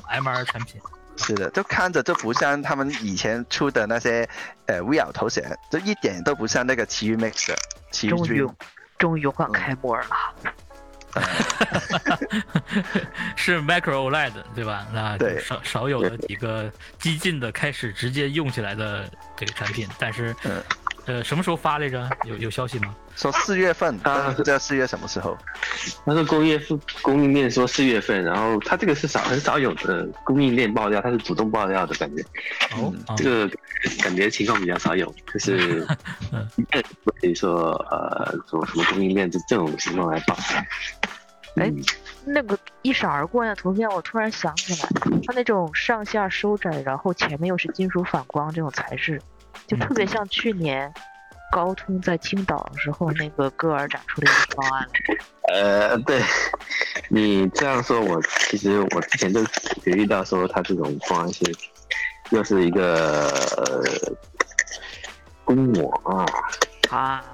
[0.08, 0.80] 呃 MR 产品。
[1.16, 4.28] 是的，就看着就不像他们以前出的那些
[4.66, 7.56] 呃 VR 头显，就一点都不像那个奇遇 Mix 的
[7.90, 8.46] 奇遇终于。
[8.98, 10.06] 终于勇敢开模了。
[13.36, 14.86] 是 Micro OLED 对吧？
[14.92, 20.62] 那少少有的几个激进的开始直接用起来的这个产品，但是嗯，
[21.06, 22.08] 呃什么时候发来着？
[22.24, 22.94] 有有消息吗？
[23.16, 25.36] 说四月份，啊但是不知道四月什么时候。
[26.04, 26.60] 他说工业
[27.00, 32.22] 供应链说四月份，然后他这个是少很少有的供应链爆料，他是主动爆料的感觉，
[32.76, 33.56] 哦，啊这个
[34.02, 35.86] 感觉情况比较少有，就是
[36.32, 36.46] 嗯
[37.04, 40.36] 所以说呃，什么什么供应链这这种情况来爆。
[41.56, 41.82] 哎嗯
[42.28, 44.88] 那个一闪而过那图片，我突然想起来，
[45.24, 49.22] 它那种上下收窄，然后前面又是金属反光这种材质，
[49.66, 50.92] 就特别像去年
[51.50, 54.88] 高通在青岛的时候那个歌尔展出的一个方案。
[55.48, 56.20] 呃，对
[57.08, 59.40] 你这样说，我其实我之前就
[59.84, 61.44] 也遇到说，他这种方案是
[62.30, 63.84] 又是一个呃
[65.44, 66.26] 公模啊，
[66.90, 67.24] 啊，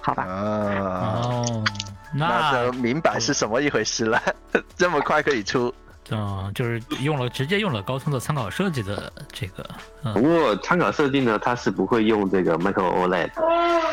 [0.00, 1.64] 好吧，啊，哦，
[2.12, 4.20] 那那就明白是什么一回事了。
[4.76, 5.72] 这么快可以出，
[6.10, 9.68] 嗯，就是用了直接用了高通的参考设计的这个，
[10.14, 13.30] 不过参考设计呢，它是不会用这个 Micro OLED，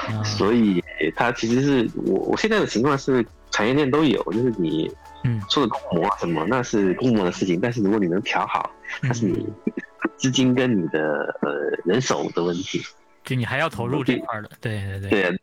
[0.10, 0.24] 嗯。
[0.24, 0.84] 所以
[1.16, 4.92] 它其实是我我现在的情况是产业链都有，就是你
[5.24, 5.42] 嗯。
[5.50, 8.70] 做的公模啊什么，那是公模的事情，但是如果你能调好，
[9.02, 9.48] 那是你
[10.18, 11.52] 资金跟你的呃
[11.86, 12.82] 人手的问题。
[13.24, 15.40] 就你还要投入这块的，对对对，对，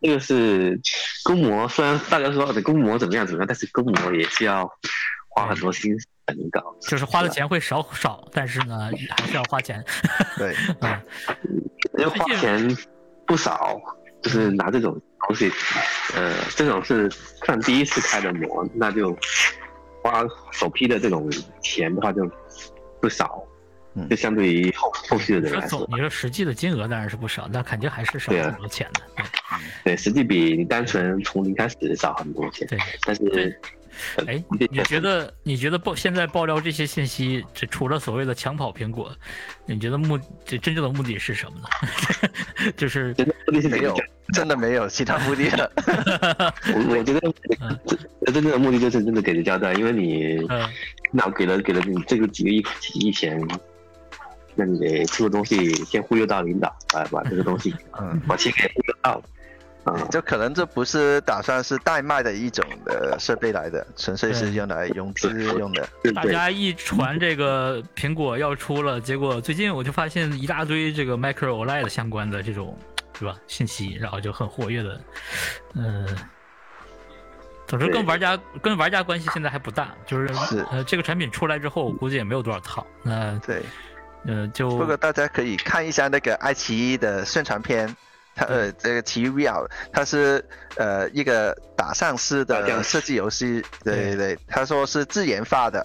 [0.00, 0.80] 这个是
[1.22, 4.66] 公模，虽然大家说的公模怎么样怎么样，但是公模也是要
[5.38, 6.74] 花很多心思才能搞。
[6.80, 9.84] 就是花的钱会少少，但是呢还是要花钱，
[10.36, 11.02] 对，啊，
[11.98, 12.76] 要花钱
[13.26, 13.80] 不少，
[14.22, 15.50] 就是拿这种东西，
[16.14, 17.10] 呃，这种是
[17.44, 19.16] 算第一次开的模，那就
[20.02, 21.30] 花首批的这种
[21.62, 22.28] 钱的话就
[23.00, 23.42] 不少
[23.94, 29.24] 嗯，就相对于后后续的人来说，你说实际的金额当然是不少，但肯定还是少很多钱的，
[29.84, 32.84] 对，实际比你单纯从零开始少很多钱，对对。
[33.06, 33.56] 但是对
[34.26, 39.10] 哎，你觉得你觉得爆现在爆料这些信息，这除了所谓的抢跑苹果，
[39.66, 41.68] 你觉得目这真正的目的是什么呢？
[42.76, 43.96] 就是真的目的是没有，
[44.34, 45.70] 真的没有其他目的了。
[46.74, 47.20] 我我觉得
[47.60, 47.78] 嗯
[48.32, 50.68] 真正的目的就是真的给人交代，因为你嗯
[51.10, 53.40] 那给了给了你这个几个亿几亿钱，
[54.54, 59.22] 那你得出个东西先忽悠到领导，把把这个东西嗯，把钱给忽悠到，啊、
[60.10, 65.88] 就可能这不是打算是代卖的一种的设备来的，纯粹是用来融资用的。
[66.14, 72.76] 大家一传这个苹果要出了，结果最近我就发现一大堆这个 Micro OLED 相关的这种
[73.18, 73.36] 是吧？
[73.46, 75.00] 信息，然后就很活跃的，
[75.74, 76.06] 嗯、
[77.66, 80.64] 总之跟玩家跟玩家关系现在还不大，就是是。
[80.70, 83.62] 呃这个产品出来之后，我估计也没有多少套，那对，
[84.24, 87.94] 呃就不过大家可以看一下那个爱奇艺的宣传片，
[88.38, 90.44] 它呃这个奇遇 VR 它是
[90.76, 92.76] 呃一个打上式打僵尸。
[92.76, 94.16] 的设计游戏， 对对。
[94.16, 95.84] 对，他说是自研发的。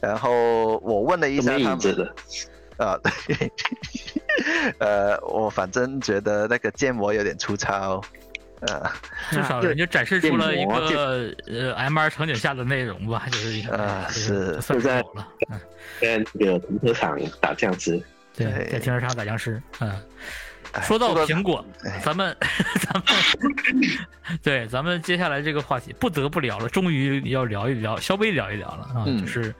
[0.00, 2.14] 然后我问了一下他们
[2.76, 3.50] 啊，对，
[4.78, 8.00] 呃，我反正觉得那个建模有点粗糙，
[8.60, 8.88] 呃，
[9.32, 15.02] 至少人家展示出了一个呃 MR 场景下的内容吧，就是啊就是就在
[16.00, 18.00] 在那个停车场打僵尸，
[18.36, 18.46] 对。
[18.70, 19.90] 在停车场打僵尸，嗯。
[20.72, 22.36] 哎说到苹果哎，咱们
[22.80, 23.02] 咱们
[24.42, 29.20] 对咱们接下来这个话题不得不聊了，终于要聊一聊，稍微聊一聊了啊，嗯。
[29.20, 29.54] 就是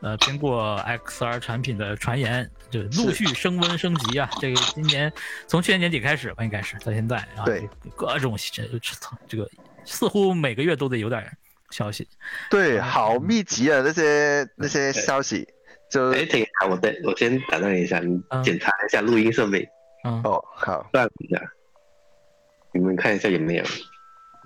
[0.00, 5.12] 呃苹果 XR 产品的传言就陆续升温升级啊，这个今年
[5.46, 7.68] 从去年年底开始吧，应该是到现在啊，对。
[7.94, 8.62] 各种这
[9.28, 9.48] 这个
[9.84, 11.24] 似乎每个月都得有点
[11.70, 12.08] 消息。
[12.50, 15.46] 对，好密集啊，那些那些消息。
[15.88, 18.42] 就哎，等一下，我再我先打断一下，你嗯。
[18.42, 19.66] 检查一下录音设备，
[20.06, 20.86] 嗯，哦，好。
[20.92, 21.42] 断一下，
[22.72, 23.64] 你们看一下有没有？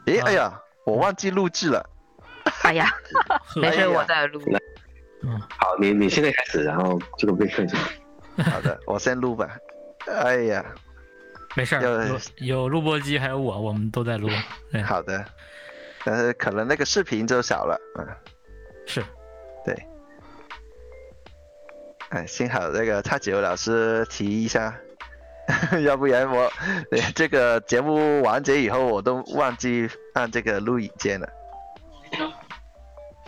[0.07, 1.85] 诶，啊哎呀，我忘记录制了。
[2.65, 2.91] 哎呀，
[3.57, 4.43] 没事，我在录。
[5.23, 7.79] 嗯，好，你你现在开始，然后这个备份一下。
[8.51, 9.55] 好的，我先录吧。
[10.07, 10.65] 哎呀，
[11.55, 14.31] 没事儿，有有有录播机，还有我，我们都在录。
[14.73, 15.23] 对，好的。
[16.03, 18.07] 但是可能那个视频就少了，嗯，
[18.87, 19.05] 是。
[19.67, 19.77] 对。
[22.09, 24.75] 哎，幸好那个叉九老师提一下，
[25.85, 26.43] 要不然我
[26.91, 31.29] 呃这个节目完结以后，我都忘记按这个录影键了。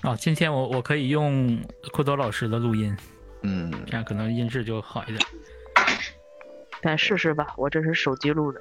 [0.03, 2.97] 哦，今天我我可以用库多老师的录音，
[3.43, 5.21] 嗯，这样可能音质就好一点。
[6.83, 8.61] 咱试试吧，我这是手机录的，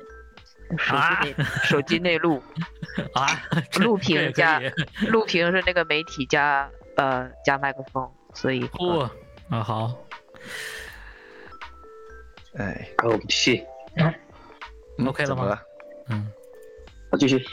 [0.77, 1.19] 手啊？
[1.23, 2.43] 机内、手机内录，
[3.15, 3.27] 啊，
[3.79, 4.61] 录屏加
[5.09, 9.09] 录屏是那个媒体加呃加麦克风，所以哦
[9.49, 9.97] 啊好，
[12.57, 12.87] 哎。
[12.97, 13.63] 好，我们继续，
[13.95, 15.45] 嗯 OK 了吗？
[15.45, 15.61] 了？
[16.09, 16.31] 嗯，
[17.11, 17.43] 好，继续。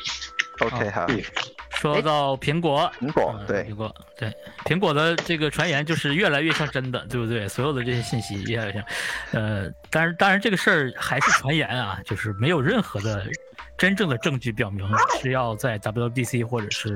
[0.61, 1.07] ？OK，好。
[1.09, 1.23] 嗯。
[1.71, 3.65] 说到苹果，苹果嗯对。
[3.65, 4.33] 苹果对。
[4.65, 7.47] 苹果的这个传言就是越来越像真的，对不对？
[7.47, 8.85] 所有的这些信息越来越像，
[9.33, 13.25] 呃，当然当然这个事儿还是传言啊，就是没有任何的
[13.77, 14.85] 真正的证据表明
[15.23, 16.93] 是要在 WWDC 或者是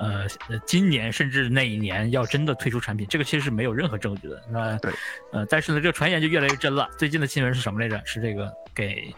[0.00, 4.42] 呃呃今年甚至那一年要真的推出产品，这个其实是没有任何证据的。
[4.50, 4.90] 那对，
[5.32, 6.88] 呃，但是呢，这个传言就越来越真了。
[6.98, 8.00] 最近的新闻是什么来着？
[8.04, 9.14] 是这个给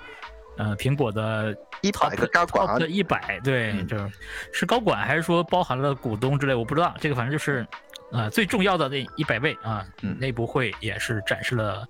[0.59, 4.11] 呃苹果的一百个高管 top 一百，对，嗯就是
[4.53, 6.95] 是高管还是说包含了股东之类，我不知道。
[7.01, 7.67] 这个反正就是，
[8.11, 11.89] 呃，最重要的那一百位啊，嗯内部会也是展示了，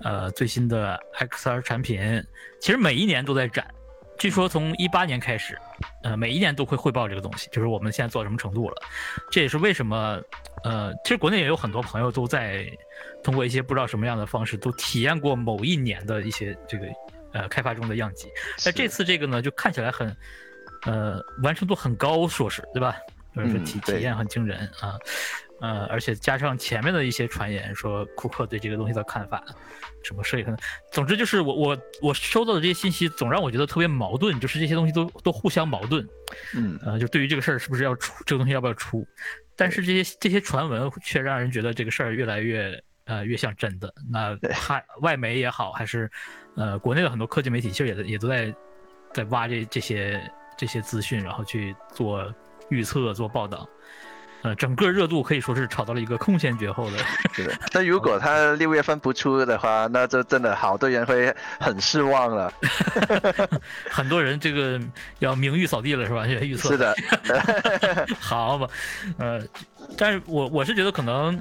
[0.00, 2.22] 呃，最新的 XR 产品。
[2.60, 3.66] 其实每一年都在展，
[4.22, 5.58] 据说从一八年开始，
[6.04, 8.76] 呃，每一年都会汇报这个东西，就是我们现在做到什么程度了。
[9.32, 10.22] 这也是为什么，
[10.62, 12.64] 呃，其实国内也有很多朋友都在
[13.24, 16.86] 通过一些不知道什么样的方式，都体验过某一年的一些这个
[17.32, 18.28] 呃开发中的样机。
[18.64, 20.16] 那这次这个呢，就看起来很，
[20.86, 22.94] 呃，完成度很高，说是对吧？
[23.34, 24.96] 就是体体验很惊人啊，
[25.62, 29.44] 呃，而且加上前面的一些传言，说库克对这个东西的看法，
[30.02, 30.58] 什么设计可能，
[30.90, 36.04] 总之就是我我我收到的这些信息，总让我觉得特别矛盾，就是这些东西都都互相矛盾，
[36.56, 39.06] 嗯呃，就对于这个事儿是不是要出这个东西要不要出，
[39.54, 43.94] 但是这些这些传闻却让人觉得这个事儿越来越呃越像真的。
[44.10, 46.10] 那还外媒也好，还是
[46.56, 48.52] 呃国内的很多科技媒体，其实也也都在
[49.14, 50.20] 在挖这这些
[50.58, 52.34] 这些资讯，然后去做
[52.68, 53.68] 预测、做报道。
[54.42, 56.98] 呃，整个热度可以说是炒到了一个空前绝后的。
[57.32, 57.54] 是的。
[57.70, 62.52] 但如果他六月份不出的话，那就真的好多人会很失望了。
[63.88, 64.80] 很多人这个
[65.20, 66.26] 要名誉扫地了，是吧？
[66.26, 66.94] 预测是的，
[68.18, 68.68] 好吧，
[69.18, 69.40] 呃，
[69.96, 71.40] 但是我我是觉得可能，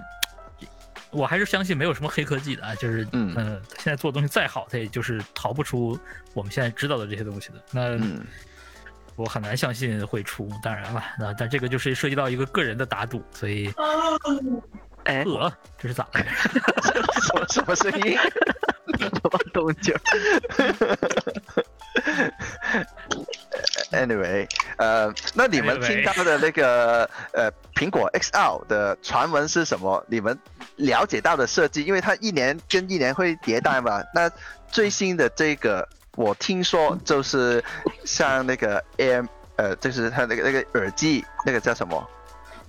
[1.09, 5.99] 我还是相信没有什么黑科技的啊，就是嗯呃，现在做的东西再好，它也就是逃不出
[6.33, 7.55] 我们现在知道的这些东西的。
[7.71, 8.23] 那嗯，
[9.15, 13.73] 我很难相信会出，当然了，那但这个就是涉及到一个个人的打赌，所以
[15.03, 16.23] 哎，呃，这是咋了？
[17.21, 18.17] 什么什么声音？
[18.99, 19.95] 什 么动静
[23.91, 24.47] ？Anyway，
[24.77, 30.03] 呃，那你们听到的那个呃苹果 XR 的传闻是什么？
[30.07, 30.37] 你们
[30.77, 34.03] 了解到的设计，因为它一年跟一年会迭代嘛。
[34.13, 34.29] 那
[34.71, 37.63] 最新的这个，我听说就是
[38.03, 42.09] 像那个 Air，呃，就是它那个那个耳机，那个叫什么？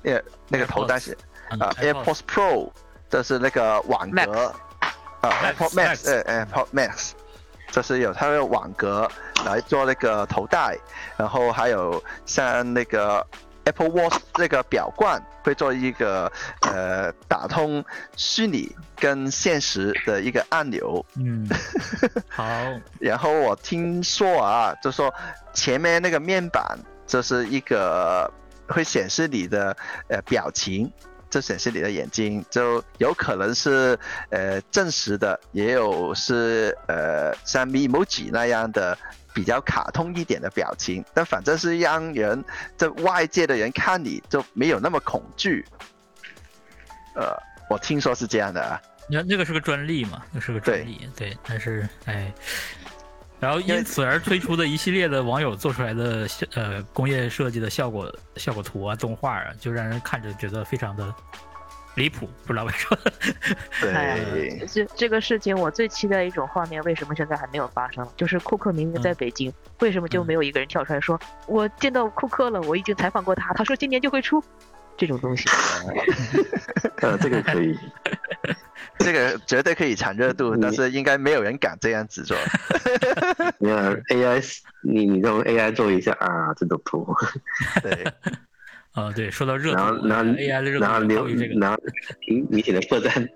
[0.02, 1.16] 那个那个头戴式
[1.50, 2.70] 嗯啊 AirPods Pro，
[3.09, 4.55] 这是那个网格。
[5.20, 6.11] 啊 AirPods Max，Max。
[6.11, 7.11] 呃 AirPods Max，
[7.70, 9.09] 这是有它的网格
[9.44, 10.76] 来做那个头戴，
[11.16, 13.24] 然后还有像那个
[13.64, 16.31] Apple Watch 这个表冠会做一个
[16.62, 17.85] 呃打通
[18.16, 21.48] 虚拟跟现实的一个按钮，嗯，
[22.29, 22.44] 好，
[22.98, 25.12] 然后我听说啊，就说
[25.53, 28.31] 前面那个面板就是一个
[28.69, 29.77] 会显示你的
[30.08, 30.90] 呃表情，
[31.31, 33.98] 就显示你的眼睛，就有可能是
[34.31, 38.96] 呃真实的，也有是呃像 emoji 那样的
[39.35, 42.44] 比较卡通一点的表情，但反正是让人
[42.76, 45.64] 这外界的人看你就没有那么恐惧。
[47.14, 47.37] 呃，
[47.68, 48.80] 我听说是这样的啊。
[49.08, 52.33] 那那个是个专利嘛，那是个专利，对，但是哎，
[53.40, 61.12] 然后因此而推出的一系列的网友做出来的效呃工业设计的效果效果图啊、动画啊，就让人看着觉得非常的
[61.95, 62.99] 离谱，不知道为什么。
[63.81, 68.07] 对，这这个事情我最期待的一种画面，为什么现在还没有发生？
[68.17, 74.43] 就是库克明明在北京，为什么就没有一个人跳出来说，我见到库克了，我已经采访过他，他说今年就会出
[74.97, 75.49] 这种东西。
[77.03, 77.79] 呃，这个可以。
[78.99, 82.37] 这个绝对可以抢热度，但是应该没有人敢这样子做。
[83.59, 87.13] 你看 AI，你你用 AI 做一下啊，这种图。
[87.83, 88.05] 对，
[88.93, 91.79] 啊对，说到热然后然后 AI 的热度，然后高于这个，然后
[92.29, 93.29] 明明显的破绽。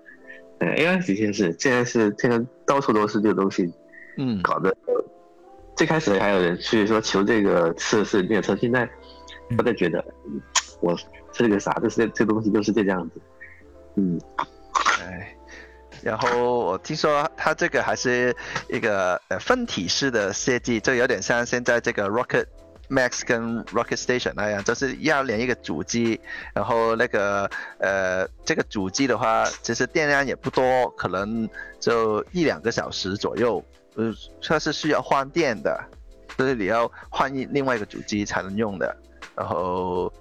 [0.59, 3.71] 呃，AI 的确是现在是现在到处都是这个东西，
[4.17, 4.75] 嗯，搞得
[5.75, 8.89] 最开始还有人去说求这个测试列车，现在
[9.57, 10.03] 我在觉得
[10.79, 10.95] 我
[11.31, 13.21] 这个啥，这是这东西就是这样子，
[13.95, 14.19] 嗯。
[15.01, 15.35] 哎，
[16.01, 18.35] 然后我听说它这个还是
[18.67, 22.45] 一个呃分体式的设计，就有点像现在这个 Rocket
[22.89, 26.19] Max 跟 Rocket Station 那样，就是要连一个主机，
[26.53, 33.63] 然后那个呃这个主机的话，其实电量也不多，可能就一两个小时左右，
[33.95, 35.83] 呃，它是需要换电的，
[36.37, 38.95] 所以你要换一另外一个主机才能用的，
[39.35, 40.11] 然后。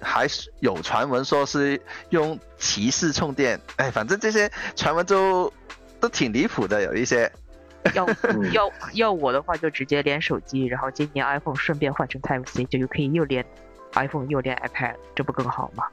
[0.00, 5.52] 还是有传闻说是用骑士充电，哎，反正这些传闻都
[5.98, 7.28] 都挺离谱的，有一些。
[7.94, 8.06] 要
[8.52, 13.44] 要要我的话，就直接连手机，然后今年 iPhone 顺便换成 Type C，就可以又连
[13.94, 15.84] iPhone 又连 iPad，这不更好吗？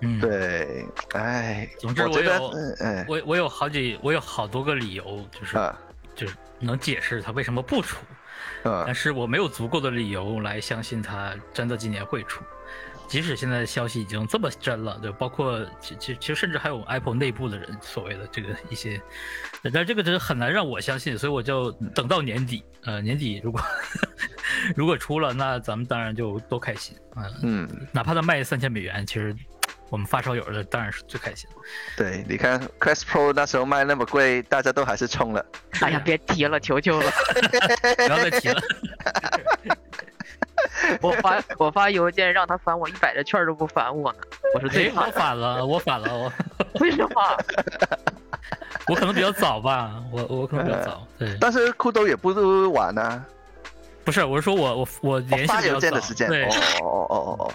[0.00, 2.32] 嗯，对，哎，总之我有，
[2.80, 5.56] 嗯，我我有好几，我有好多个理由，就是
[6.14, 8.04] 就是能解释它为什么不出，
[8.62, 12.42] 但是我没有足够的理由来相信它真的今年会出。
[13.14, 19.00] 即使现在消息已经这么真了，对，包括其其其实甚至还有 Apple 内部的人所谓的这个一些，
[19.72, 23.62] 但这个真的很难让我相信，所以我就等到年底，呃，年底如果
[24.74, 29.32] 如果出了，那咱们当然就多开心，嗯嗯，哪怕他卖三千美元，其实
[29.90, 31.48] 我们发烧友的当然是最开心。
[31.96, 35.46] 对，你看 Quest Pro 那时候卖那么贵，大家都还是冲了。
[35.82, 37.08] 哎呀，别提了，求求了，
[37.94, 38.60] 不要再提了。
[41.00, 44.18] 我发我发邮件让他返我一百的券都不返我呢，
[44.54, 46.32] 我是最我返了，我返了，我
[46.80, 47.38] 为什么？
[48.88, 51.36] 我可能比较早吧，我我可能比较早，对。
[51.40, 52.30] 但是酷豆也不
[52.72, 53.24] 晚呢，
[54.04, 57.52] 不是，我是说我我我联系发邮件的时间，对，哦哦哦哦，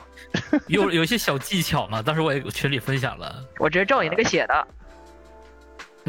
[0.67, 4.67] 有有一些小技巧嘛，当时我也群里分享了，我直接照你那个写的。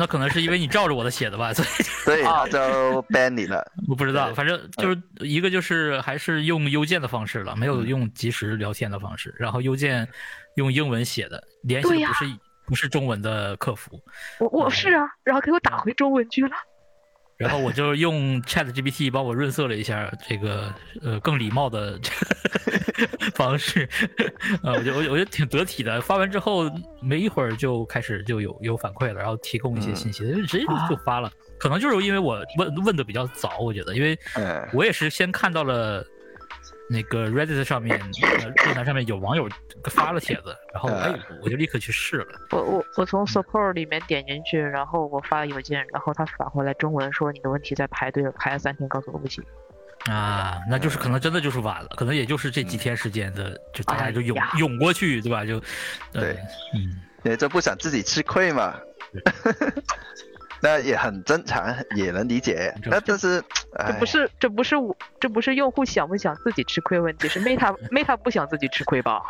[0.01, 3.63] 那可能是因为你照着我的写的吧，所以所以 就 ban 你了。
[3.87, 9.35] 我不知道，反正就是一个就是还是用邮件的方式了，没有用即时聊天的方式。
[9.39, 10.09] 然后邮件
[10.57, 12.25] 用英文写的，联系不是
[12.65, 14.01] 不是中文的客服。
[14.39, 16.57] 我我是啊，然后给我打回中文去了。
[17.41, 21.99] 然后我就用 Chat GPT 帮我润色了一下这个呃更礼貌的
[23.35, 23.89] 方式，
[24.63, 25.99] 呃，我觉我我觉得挺得体的。
[26.03, 26.71] 发完之后
[27.01, 31.33] 没一会儿就开始就有有反馈了，然后提供一些信息，直接就发了。
[31.59, 34.19] 可能就是因为我问问的比较早，我觉得，因为
[34.75, 36.05] 我也是先看到了。
[36.93, 37.97] 那个 Reddit 上面，
[38.65, 39.49] 论坛上面有网友
[39.85, 42.27] 发了帖子，然后哎，我就立刻去试了。
[42.51, 49.45] 我我我从 Support 里面点进去，然后我发邮件，然后他返回来中文说你的问题在排队，排了三天，告诉我不行。
[50.07, 55.45] 啊，那就是可能真的就是晚了，可能也就是这几天时间的，就大家就涌涌过去，对吧？
[55.45, 55.61] 就
[56.11, 56.37] 对，
[56.75, 58.75] 嗯，也就不想自己吃亏嘛。
[60.63, 62.75] 那也很正常，也能理解。
[62.85, 63.43] 那这是，
[63.87, 69.23] 这不是这不是我这不是用户想不想自己吃亏问题，是 Meta Meta 不想自己吃亏吧？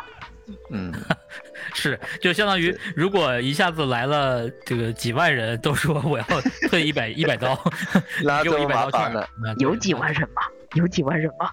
[0.69, 0.91] 嗯，
[1.73, 6.25] 是，就相当于如果一下子来了这个几万人都说我要
[6.69, 7.57] 退一百一百刀，
[8.23, 9.27] 那就麻烦了。
[9.57, 10.41] 有几万人吗？
[10.73, 11.49] 有几万人吗？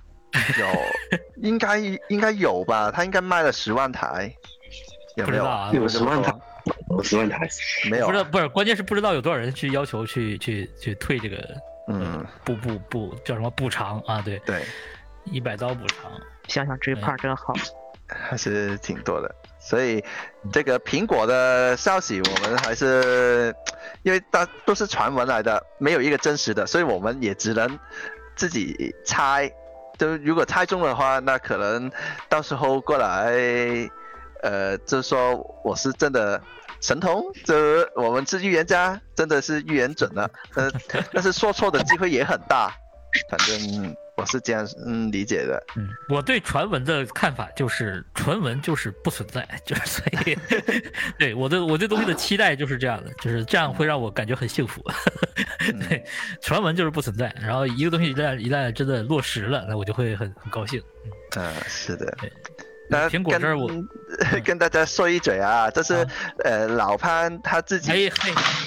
[0.58, 0.66] 有，
[1.36, 2.90] 应该应该有吧？
[2.90, 4.34] 他应该卖了十万台，
[5.16, 5.70] 有没有？
[5.72, 6.32] 有十万台。
[7.02, 7.48] 十万台
[7.90, 11.36] 没有，不是不是，关键是不知道有多少人去要求去去去退这个，
[11.88, 14.20] 嗯，补补补叫什么补偿啊？
[14.22, 14.62] 对对，
[15.24, 16.10] 一百刀补偿，
[16.48, 17.54] 想想这一块真好，
[18.06, 19.34] 还是挺多的。
[19.60, 20.02] 所以
[20.52, 23.54] 这个苹果的消息，我们还是
[24.02, 27.78] 因为大都是传闻来的，没有一个真实的，所以我们也只能
[28.34, 29.50] 自己猜。
[29.98, 31.90] 就如果猜中的话，那可能
[32.28, 33.88] 到时候过来。
[34.42, 36.40] 呃，就是说我是真的
[36.80, 40.30] 神童，这我们是预言家，真的是预言准了。
[40.54, 40.70] 呃，
[41.12, 42.74] 但是说错的机会也很大，
[43.30, 45.62] 反正我是这样嗯理解的。
[45.76, 50.38] 嗯，我对传闻的看法就是传闻就是不存在， 就是所以
[51.18, 54.82] 对我对我对东西的期待就是这样的，就是这样会让我感觉很幸福。
[55.88, 56.04] 对，
[56.40, 60.82] 传闻就是不存在，然后一个东西一旦一旦真的落实了，那我就会很很高兴。
[61.36, 62.16] 嗯，是的。
[62.90, 66.06] 那苹果这儿我跟跟大家说一嘴啊，这是、啊。
[66.44, 68.10] 呃老潘他自己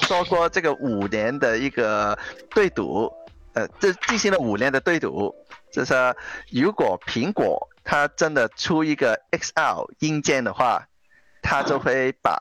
[0.03, 2.17] 说过这个五年的一个
[2.49, 3.11] 对赌，
[3.53, 5.33] 呃，这进行了五年的对赌，
[5.71, 5.93] 就是
[6.51, 10.85] 如果苹果它真的出一个 XL 硬件的话，
[11.41, 12.37] 它就会把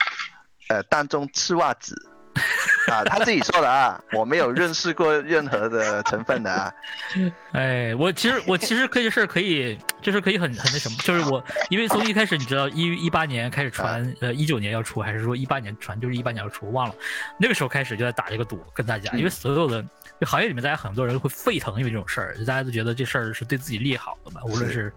[0.68, 1.94] 呃当中吃袜子。
[2.90, 6.72] 啊，他自己说的啊， 我没有认识过任何的成分的啊。
[7.52, 16.94] 哎，我其实我其实可以事儿可以，就是可以很很那什么，就是我因为从一开始你知道一一八年开始传，呃一九年要出，还是说一八年传，就是一八年要出，我忘了，
[17.38, 19.84] 那个时候开始就在打这个赌，跟大家，因为所有的
[20.20, 24.92] 就行业里面，大家很多人会沸腾，因为这种事儿，大家都觉得这事儿是对自己利好的嘛，无论是，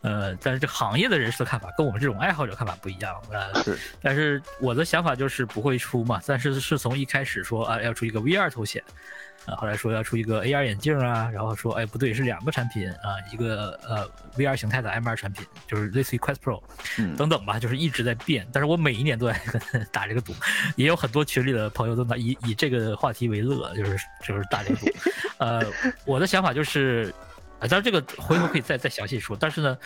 [0.00, 8.82] 呃，但是这行业的人士的看法跟我们这种爱好者看法不一样，呃，是，但是我的想法就是不会出嘛，但是是从一开始说啊要出一个 VR 头显。
[9.46, 16.62] 啊，后来说要出一个 AR 眼镜啊，然后说，哎，不对，是两个产品啊，一个呃 VR 形态的 MR 产品，就是类似于 Quest Pro
[16.98, 18.46] 嗯等等吧，就是一直在变。
[18.52, 19.40] 但是我每一年都在
[19.90, 20.32] 打这个赌，
[20.76, 24.86] 也有很多群里的朋友都拿以以这个话题为乐，就是就是打这个赌。
[25.38, 25.62] 呃，
[26.04, 27.12] 我的想法就是，
[27.58, 29.76] 啊，当然这个回头可以再再详细说，但是呢。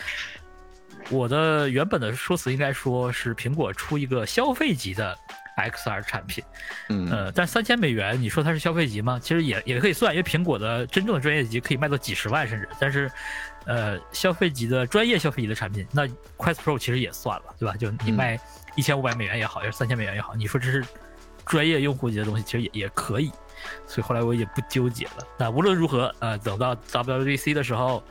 [1.09, 5.17] 我的原本的说辞应该说是苹果出一个消费级的
[5.57, 6.43] XR 产品，
[6.89, 9.19] 嗯呃，但三千美元，你说它是消费级吗？
[9.19, 13.11] 其实也也可以算，因为苹果的真正的专业级可以卖到几十万甚至，但是，
[13.65, 16.05] 呃，消费级的专业消费级的产品，那
[16.37, 17.75] Quest Pro 其实也算了，对吧？
[17.75, 18.39] 就你卖
[18.75, 20.85] 一千五百美元也好，要是三千美元也好，你说这是
[21.45, 23.31] 专业用户级的东西，其实也也可以。
[23.87, 25.27] 所以后来我也不纠结了。
[25.39, 28.03] 那无论如何，呃，等到 WWDC 的时候，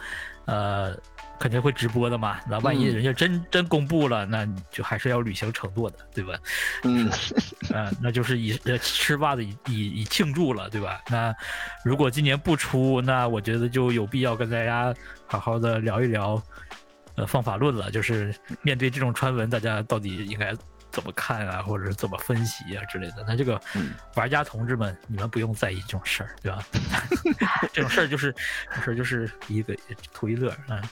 [0.47, 0.97] 呃，
[1.39, 2.39] 肯定会直播的嘛。
[2.49, 6.39] 那万一嗯人家真、真公布了，那你就还是要履行承诺的，对吧？
[6.85, 7.11] 嗯
[7.73, 11.01] 呃，那就是以呃吃袜子以以以庆祝了，对吧？
[11.11, 11.35] 那
[11.85, 14.95] 如果今年不出，那我觉得就有必要跟大家
[15.27, 16.43] 好好的聊一聊，
[17.17, 20.55] 呃，方法论了，就是面对这种传闻，大家到底应该
[20.97, 23.23] 怎么看啊，或者是怎么分析啊之类的。
[23.29, 26.65] 那这个嗯玩家同志们，你们不用在意这种事儿，对吧？
[27.71, 28.35] 这种事儿就是，
[28.71, 29.77] 这种事儿就是一个
[30.15, 30.83] 图一乐，嗯，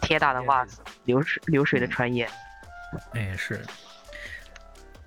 [0.00, 2.30] 铁打的袜子，流水流水的传言。
[3.14, 3.60] 哎是。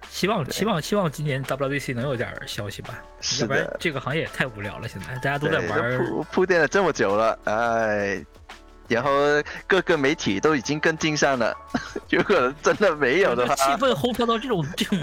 [0.10, 4.86] 希望希望希望今年 WWDC 能有点儿消息吧，是要不然这个行业也太无聊了。
[4.86, 8.24] 现在大家都在玩，铺铺垫了这么久了，哎，
[8.94, 9.12] 然后
[9.68, 11.56] 各个媒体都已经跟进上了，
[12.10, 14.98] 如果真的没有的话，气氛烘托到这种 这种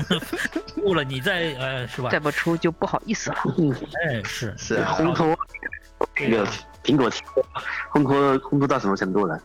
[0.76, 2.08] 度了，你再呃是吧？
[2.10, 3.36] 再不出就不好意思了。
[3.58, 3.74] 嗯
[4.08, 5.36] 哎是是啊，烘托
[6.20, 6.46] 那个
[6.84, 7.10] 苹果
[7.92, 9.40] 烘托烘托到什么程度了？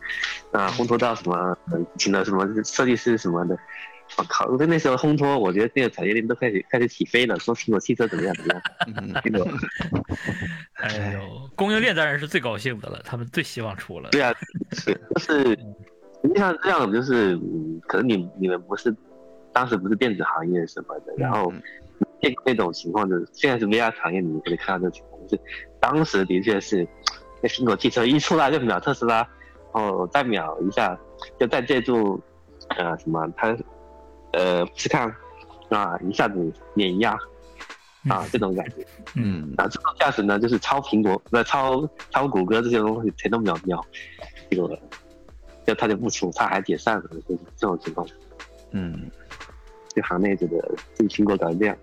[0.52, 1.34] 啊，烘托到什么？
[1.70, 3.56] 呃请了什么设计师什么的。
[4.16, 4.48] 我 靠！
[4.58, 8.62] 那那时候烘托，我觉得那个产业链都开始开始起飞了，说苹果汽车怎么样怎么样。
[8.96, 9.46] 嗯苹果
[10.74, 14.10] 哎呦，供应链当然是最高兴的了，他们最希望出了。
[14.10, 14.32] 对啊，
[14.72, 15.42] 是就是
[16.22, 18.94] 实际上这样，就是嗯，可能你你们不是
[19.52, 21.62] 当时不是电子行业什么的，然后嗯
[22.20, 25.42] 见过那种情况，就是现在是 VR 行业，你们可以看到这种情况，就是
[25.80, 26.86] 当时的确是，
[27.42, 29.26] 那苹果汽车一出来就秒特斯拉，
[29.72, 30.98] 哦，再秒一下，
[31.38, 32.20] 就再借助
[32.76, 33.56] 呃什么它
[34.36, 35.08] 呃去看
[35.70, 37.16] 啊，一下子碾压
[38.08, 38.86] 啊这种感觉。
[39.14, 43.84] 嗯，然后自动驾驶呢，就是超苹果、那超超谷歌这些东西全都秒秒，
[44.50, 44.78] 这个
[45.66, 48.06] 就他就不出，他还解散了，就是这种情况，
[48.72, 49.10] 嗯，
[49.94, 50.56] 就行内觉得
[50.94, 51.76] 这个苹果搞成这样，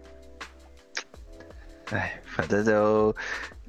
[1.91, 3.16] 哎，反正就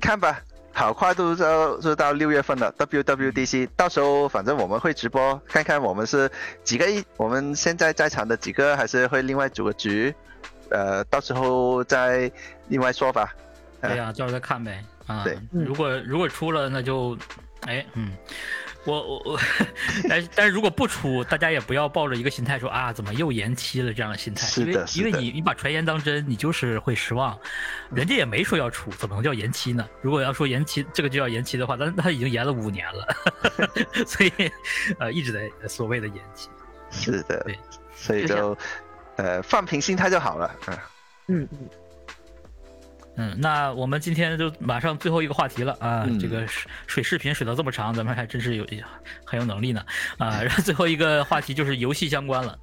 [0.01, 0.41] 看吧，
[0.73, 6.31] 好快都到就到六月份了，WWDC，到时候反正我们会直播，看看我们是
[6.65, 10.15] 几个一，我们现在在场的几个，还是会另外组个局，
[10.71, 12.31] 呃，到时候再
[12.69, 13.35] 另外说吧。
[13.81, 14.83] 对呀、到时候再看呗。
[15.07, 17.19] 啊，对如果如果出了，那就，
[17.63, 18.13] 哎，嗯，
[18.85, 19.41] 我我我，
[20.09, 27.39] 但是但是如果不出，大家也不要抱着一个心态说啊，怎么又延期了这样的心态，是的因为因为你你把传言当真，你就是会失望，
[27.95, 29.89] 人家也没说要出，怎么能叫延期呢？
[30.01, 33.07] 如果要说延期，这个就要延期的话，那他已经延了五年了，
[34.07, 34.33] 所以
[34.99, 36.49] 呃一直在所谓的延期。
[36.91, 37.59] 是的对，
[37.95, 38.59] 所以就就
[39.17, 40.55] 呃放平心态就好了。
[40.67, 40.79] 嗯，
[41.29, 41.69] 嗯嗯，
[43.23, 46.05] 嗯，那我们今天就马上最后一个话题了啊！
[46.09, 48.67] 嗯这个水水视频水到这么长，咱们还真是有
[49.25, 49.81] 很有能力呢
[50.19, 50.43] 啊！
[50.43, 52.59] 然后最后一个话题就是游戏相关了，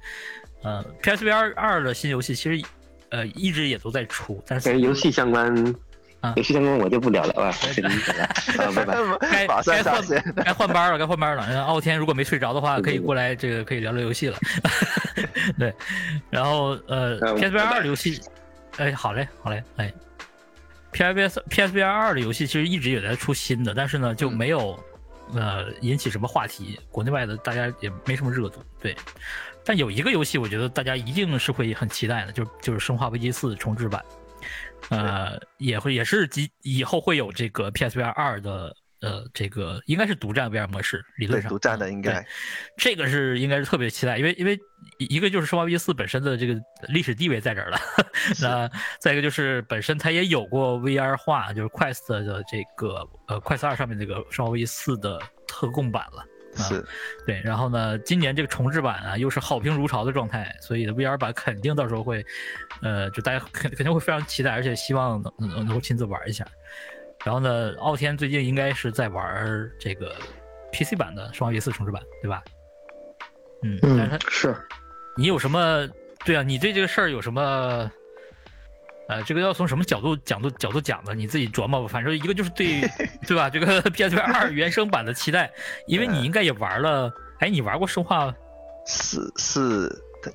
[0.62, 2.62] 呃，PSVR 二的新游戏其实
[3.08, 5.74] 呃一直也都在出，但是跟游戏相关
[6.20, 9.62] 啊，游戏相关我就不聊了， 啊，跟你讲了，啊，拜拜。
[9.64, 10.34] 该该换。
[10.44, 11.48] 该换班了，该换班了。
[11.48, 14.36] 然后傲天如果没睡着的话，可以过来这个可以聊聊游戏了。
[15.58, 15.72] 对，
[16.28, 18.20] 然后呃，PSVR 二的游戏，
[18.76, 19.92] 哎，好嘞，好嘞，哎
[20.92, 24.78] ，PSVR PSVR 二的游戏其实一直也在出新的，但是呢就没有
[25.34, 28.62] 呃引起什么话题，国内外的大家也没什么热度。
[28.80, 28.96] 对，
[29.64, 34.04] 但有一个游戏，我觉得大家一定是会很期待的，就就是《生化危机四》重置版，
[34.88, 38.74] 呃，也会也是及以后会有这个 PSVR 二的。
[39.00, 42.26] 呃，这个应该是独占 VR 模式，理论上独占的应该，
[42.76, 44.58] 这个是应该是特别期待，因为因为
[44.98, 46.54] 一个就是《生化危机四》本身的这个
[46.88, 47.78] 历史地位在这儿了，
[48.40, 48.70] 那
[49.00, 56.24] 再一个就是本身它也有过 VR 化，就是 Quest 的这个呃 Quest 二上面这个《生化危机四》的特供版了，
[56.56, 56.84] 是，
[57.26, 62.22] 对，然后呢，今年这个重置版啊又是好评如潮的状态，所以 VR 版肯定到时候会，
[62.82, 66.46] 呃，就大家肯肯定会非常期待，而且希望能能能够亲自玩一下。
[67.24, 70.16] 然后呢，傲天最近应该是在玩这个
[70.72, 72.42] PC 版的《生化危机四》重置版，对吧？
[73.62, 74.56] 嗯但，是是。
[75.16, 75.86] 你有什么？
[76.24, 77.90] 对啊，你对这个事儿有什么？
[79.08, 81.12] 呃，这个要从什么角度角度角度讲呢？
[81.14, 81.88] 你自己琢磨吧。
[81.88, 82.80] 反正一个就是对，
[83.26, 83.50] 对吧？
[83.50, 85.50] 这个 PSV 二 原生版的期待，
[85.86, 87.12] 因为你应该也玩了。
[87.40, 88.26] 哎，你玩过《生化》？
[88.86, 89.90] 是是。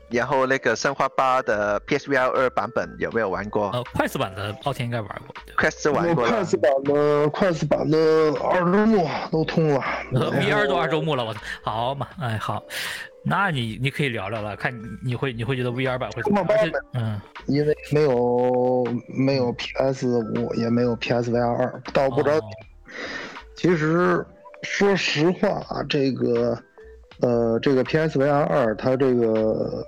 [0.09, 3.69] 然后那个生化八的 PSVR 二版本有没有玩过？
[3.71, 5.35] 呃，快速版的奥天应该玩过。
[5.55, 6.25] 快速玩过。
[6.25, 7.97] 快速版的快速版的
[8.43, 9.81] 二周目都通了。
[10.13, 12.63] VR 都二周目了，我操，好嘛，哎好，
[13.23, 14.73] 那你你可以聊聊了，看
[15.03, 16.71] 你会你会觉得 VR 版会怎么样？
[16.93, 22.39] 嗯，因为没有没有 PS 五，也没有 PSVR 二，倒不着。
[23.55, 24.25] 其实
[24.63, 26.57] 说实话，这个。
[27.21, 29.85] 呃，这个 PSVR 二，它这个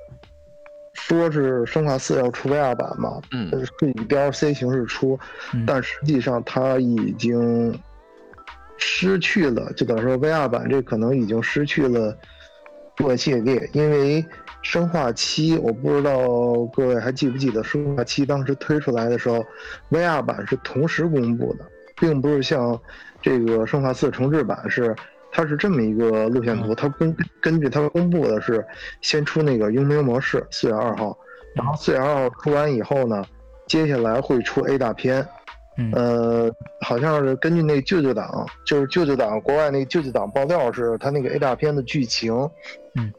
[0.93, 5.19] 说是生化四要出 VR 版嘛，嗯，是以 DLC 形式出，
[5.65, 7.78] 但实际上它已经
[8.78, 12.17] 失去了，就等于说 VR 版这可能已经失去了
[12.95, 14.25] 多系列，因为
[14.61, 19.45] 生化七，我不知道各位还记不记得生化七当时推出来的时候
[19.91, 21.65] ，VR 版是同时公布的，
[21.99, 22.80] 并不是像
[23.21, 24.95] 这个生化四重置版是。
[25.38, 28.65] 它是这么一个路线图，它根根据它公布的是
[29.01, 31.15] 先出那个佣兵模式，四月二号，
[31.53, 33.23] 然后四月二号出完以后呢，
[33.67, 35.23] 接下来会出 A 大片，
[35.93, 42.33] 呃，好像是根据那舅舅党，就是舅舅党国外那舅舅党爆料是，他那个 A 大片的剧情，
[42.95, 43.13] 嗯，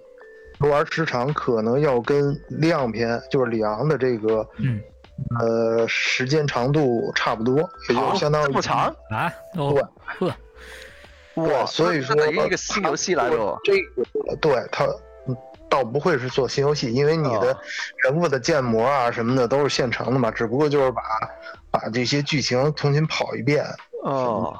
[0.60, 4.80] 游玩时长可能要跟亮片，就是里昂的这个，嗯，
[5.38, 7.58] 呃，时间长度差不多，
[7.88, 8.92] 也就相当于这么长？
[9.08, 9.80] 啊，对，
[10.18, 10.34] 呵。
[11.38, 14.86] 哇，所以说一个新游戏来了，这个对他
[15.68, 17.56] 倒不会是做新游戏，因为你的
[18.02, 21.02] 人物的建模啊什么的都是现成的嘛，只不过就是把
[21.70, 23.64] 把这些剧情重新跑一遍。
[24.02, 24.58] 哦，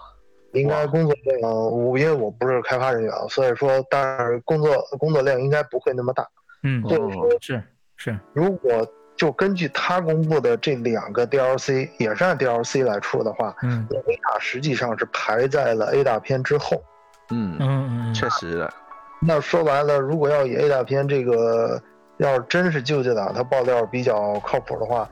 [0.53, 6.27] 应该工作量，我因为我不是开发人员，所以说，但是工作工作量应该不会那么大。
[6.63, 7.63] 嗯，就是说，是
[7.97, 8.87] 是，如果。
[9.19, 16.81] 就根据他公布的这两个 DLC，也是按 DLC 来出的话，嗯，维塔实际上是排在了 A 大片之后。
[17.31, 18.73] 嗯嗯嗯，确实的。
[19.21, 21.83] 那说白了，如果要以 A 大片这个，
[22.19, 25.11] 要是真是舅舅党他爆料比较靠谱的话，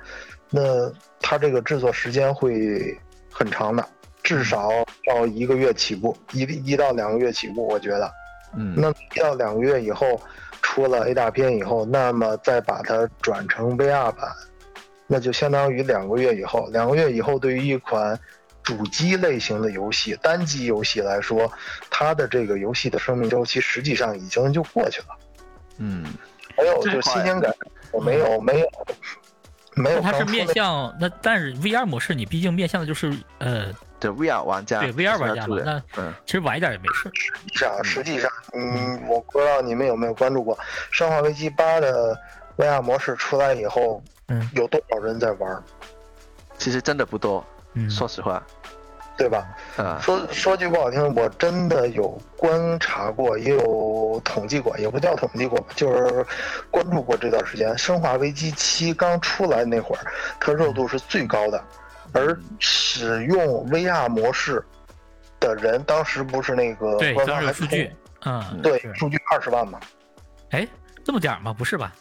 [0.51, 0.89] 那
[1.21, 2.97] 他这个制作时间会
[3.33, 3.85] 很长的，
[4.23, 4.71] 至少
[5.09, 8.09] 要一个月起步，一一到两个月起步，我觉得。
[8.57, 10.21] 嗯，那一到两个月以后。
[10.67, 14.29] 出了 A 大片以后，那么再把它转成 VR 版，
[15.07, 16.69] 那就相当于两个月以后。
[16.73, 18.19] 两个月以后，对于一款
[18.65, 21.51] 主机类型的游戏、单机游戏来说，
[21.89, 25.07] 它的这个游戏的生命周期实际上已经就过去了。
[25.79, 26.05] 嗯，
[26.59, 27.55] 没有就新鲜感，
[27.93, 28.69] 我没有没有
[29.77, 30.01] 没有。
[30.01, 33.73] 它是面向那，但是 VR 模式你毕竟面向的就是呃。
[33.99, 35.83] 对 VR 玩家，对 VR 玩家嘛，那
[36.27, 37.11] 其实晚一点也没事。
[37.15, 40.55] 实际上，实际上，嗯，我不知道你们有没有关注过
[40.91, 42.19] 《生化危机八》的
[42.57, 45.63] VR 模式出来以后，嗯，有多少人在玩？
[46.59, 47.45] 其实真的不多，
[47.75, 48.43] 嗯，说实话，
[49.17, 49.47] 对吧？
[49.77, 56.27] 啊，说说句不好听，我真的有观察过，也有统计过，也不叫统计过，就是
[56.71, 60.05] 关注过这段时间，《生化危机七》刚出来那会儿，
[60.39, 61.65] 它热度是最高的。
[62.17, 64.65] 而使用 VR 模式
[65.39, 67.95] 的人，当时不是那个官方还数据，
[68.25, 69.79] 嗯，对，数据二十万嘛？
[70.51, 70.67] 哎，
[71.05, 71.53] 这么点儿吗？
[71.53, 71.93] 不是吧？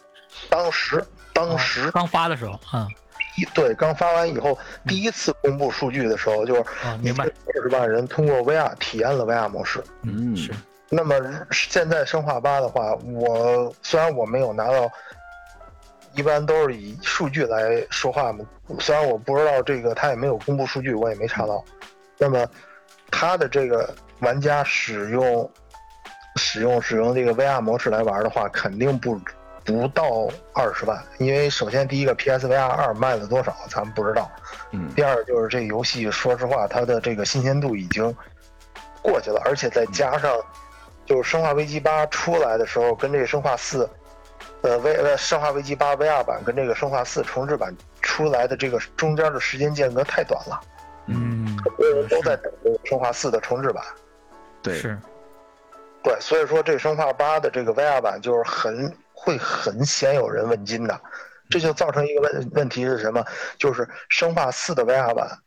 [0.48, 2.88] 当时，当时刚发的时候，嗯，
[3.36, 6.64] 一对刚发完以后，第一次公布数据的时候，就是
[7.00, 10.50] 明白，二十万人通过 VR 体验了 VR 模式，嗯，是。
[10.88, 11.14] 那么
[11.50, 14.90] 现在生化八的话，我虽然我没有拿到。
[16.16, 18.44] 一般都是以数据来说话嘛，
[18.80, 21.62] 虽然我不知道这个，他也没有公布数据，我也没查到。
[22.16, 22.46] 那么，
[23.10, 25.48] 他的这个玩家使用
[26.36, 29.20] 使用使用这个 VR 模式来玩的话，肯定不
[29.62, 34.30] 不到二十万，因为首先第一个 PSVR 二卖了多少，咱们不知道。
[34.70, 34.90] 嗯。
[34.94, 38.14] 第二就是这游戏，说实话，它的这个新鲜度已经
[39.02, 40.32] 过去了，而且再加上
[41.04, 43.84] 就是《生化危机八》出来的时候，跟这个《生化四》
[44.62, 50.60] 呃 V 呃《生化危机八》VR 版跟这个《生化四》重置版出来的这个中间的时间间隔太短了，
[51.06, 53.84] 嗯，很多人都在等这个《生化四》的重置版。
[54.62, 54.98] 对，是，
[56.02, 61.00] 对，所以说这《生化八》的这个 VR 版就是很会很鲜有人问津的，
[61.48, 63.24] 这就造成一个问问题是什么？
[63.58, 65.38] 就是《生化四》的 VR 版，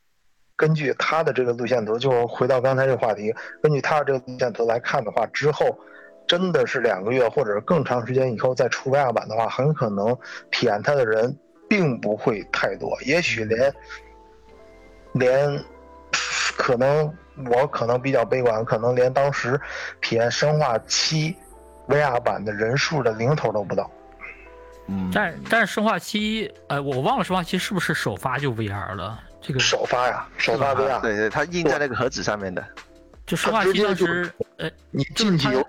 [0.56, 5.78] 根据它的这个路线图，就是回到刚才这个话题，根据它的这个路线图来看的话，之后
[6.30, 10.18] 真的是两个月或者更长时间以后再出 VR 版的话，很可能
[10.50, 11.36] 体验它的人
[11.68, 13.74] 并不会太多，也许连
[15.12, 15.62] 连
[16.56, 17.14] 可能。
[17.50, 19.58] 我可能比较悲观，可能连当时
[20.02, 21.34] 体验《生化七》
[21.88, 23.90] VR 版的人数的零头都不到。
[24.88, 29.18] 嗯，但但是《生化七》呃，我忘了《生化七》是不是首发就 VR 了？
[29.40, 31.00] 这个首发呀，首发 VR。
[31.00, 32.62] 对对，它印在那个盒子上面的。
[33.30, 35.64] 就《生化七》当时，呃，你进去有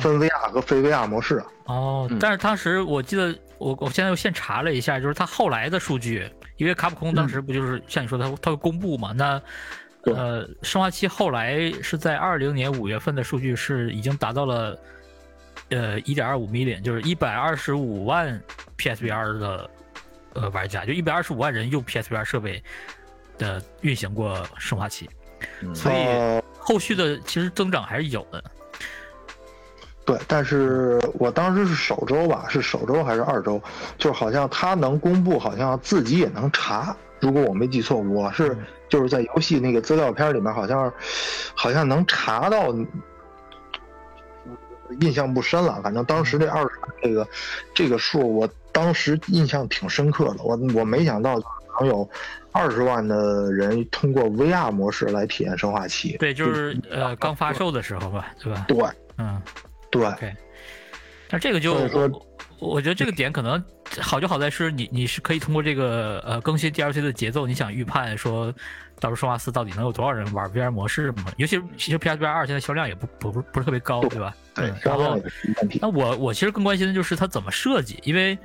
[0.00, 1.40] 分 VR 和非 VR 模式。
[1.66, 9.12] 哦，但是当时我记得，我我现在又现查了一下，就是它后来的数据，因为卡普空当时不就是像你说的，它会公布嘛？
[9.12, 9.40] 那
[10.02, 14.76] 呃，生化七后来是在二零年五月份的数据是已经达到了，
[15.68, 18.40] 呃，一点二五 million，就是一百二十五万
[18.78, 19.70] PSVR 的
[20.34, 22.60] 呃玩家，就一百二十五万人用 PSVR 设备
[23.38, 25.08] 的运行过生化七，
[25.72, 28.42] 所以后续的其实增长还是有的。
[30.04, 33.62] 对，但是我当时是首周吧，是首周还是二周？
[33.96, 36.96] 就好像他能公布，好像自己也能查。
[37.20, 38.56] 如果我没记错，我是
[38.88, 40.92] 就是在游戏那个资料片里面，好像
[41.54, 42.74] 好像能查到，
[45.00, 45.80] 印象不深了。
[45.82, 46.70] 反正当时这二十
[47.02, 47.28] 这个
[47.74, 50.42] 这个数，我当时印象挺深刻的。
[50.42, 51.40] 我我没想到
[51.80, 52.08] 能有
[52.52, 56.16] 二十万的人通过 VR 模式来体验生化七。
[56.18, 58.64] 对，就是呃刚发售的时候吧，对吧？
[58.68, 58.78] 对，
[59.18, 59.42] 嗯，
[59.90, 60.34] 对。
[61.28, 62.22] 但这个就我
[62.58, 63.62] 我觉得这个点可能。
[64.00, 68.52] 好就好在是你你是可以通过这个呃更新 DLC 的节奏，你想预判说
[68.98, 71.26] 到时候生化四到底能有多少人玩 VR 模式嘛？
[71.36, 74.34] 尤其其实 PSVR 二现在销量也不不不不是特别高，对吧？
[74.56, 74.72] 对。
[74.82, 75.16] 然后
[75.80, 78.36] 那我我其实更关心的就是它怎么设计，因为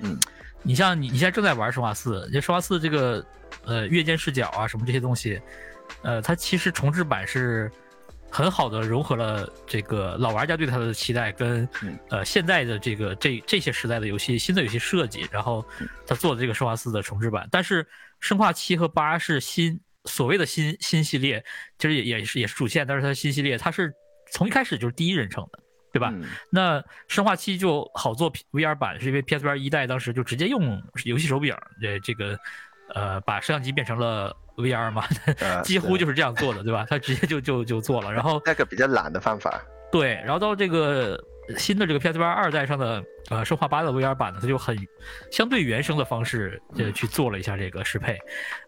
[0.63, 3.25] 你像你你现在正在玩生化四，这生化四这个
[3.65, 5.41] 呃月间视角啊什么这些东西，
[6.03, 7.71] 呃它其实重置版是。
[8.33, 11.67] 很好的融合了这个老玩家对它的期待，跟
[12.07, 15.65] 呃现在的这个这这些时代的游戏新的游戏设计，然后
[16.07, 17.45] 他做的这个生化四的重置版。
[17.51, 17.85] 但是
[18.21, 21.43] 生化七和八是新所谓的新新系列，
[21.77, 23.93] 其实也也是也是主线，但是它新系列它是
[24.31, 25.59] 从一开始就是第一人称的，
[25.91, 26.13] 对吧？
[26.49, 32.37] 那生化七就好做 VR 版，是因为 PSVR 一代当时就直接用游戏手柄，这这个
[32.93, 34.35] 呃把摄像机变成了。
[34.57, 35.05] VR 嘛，
[35.63, 36.85] 几乎就是这样做的，对吧？
[36.87, 39.59] 他直接就就就做了，然后那个比较懒的方法。
[39.91, 41.17] 对，然后到这个
[41.57, 44.77] 新的这个 PSVR 二代上的呃生化八的 VR 版呢，它就很
[45.31, 48.19] 相对原生的方式呃去做了一下这个适配。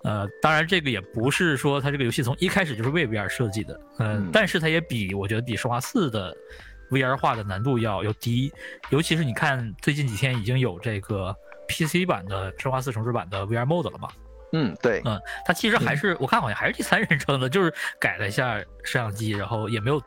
[0.04, 6.36] 呃，当然这个也不是说它这个游戏从一开始就是为 VR 设计的，嗯，但是它也比我觉得比生化四的
[6.94, 8.54] VR 化的难度要要低，
[8.90, 11.36] 尤其是你看最近几天已经有这个
[11.68, 14.08] PC 版的生化四重置版的 VR Mode 了嘛。
[14.56, 20.00] 嗯，对，嗯，它其实还是我看好像还是第三人称的，就是改了一下摄像机，然后也没有，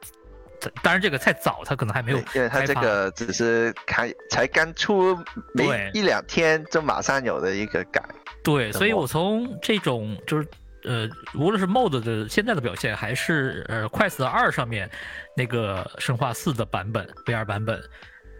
[0.84, 5.18] 当然这个太早，它可能还没有，因为它这个只是开才刚出
[5.52, 8.00] 没一两天，就马上有的一个改。
[8.44, 10.46] 对，所以我从这种就是
[10.86, 14.88] 呃，无论是 MOD 的现在的表现，还是呃 Quest 二上面
[15.36, 17.82] 那个生化四的版本 VR 版本，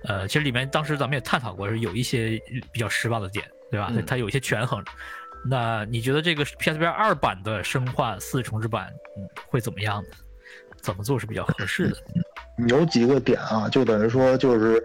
[0.04, 2.40] 呃，其实里面当时咱们也探讨过，是有一些
[2.72, 3.92] 比较失望的点，对吧？
[4.06, 4.82] 它有一些权衡。
[5.48, 10.08] 那你觉得这个 PSVR 二版的生化四重置版，嗯，会怎么样呢？
[10.82, 11.96] 怎么做是比较合适的？
[12.68, 14.84] 有几个点啊，就等于说就是，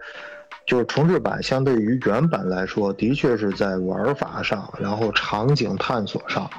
[0.72, 6.50] 就是重置版相对于原版来说，的确是在玩法上，然后场景探索上，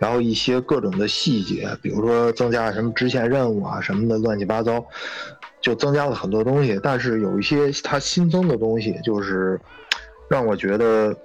[0.00, 4.84] 然后一些各种的细节，比如说增加了什么支线任务啊什么的乱七八糟，
[5.60, 6.80] 就增加了很多东西。
[6.82, 9.60] 但是有一些它新增的东西，就是
[10.28, 11.16] 让我觉得。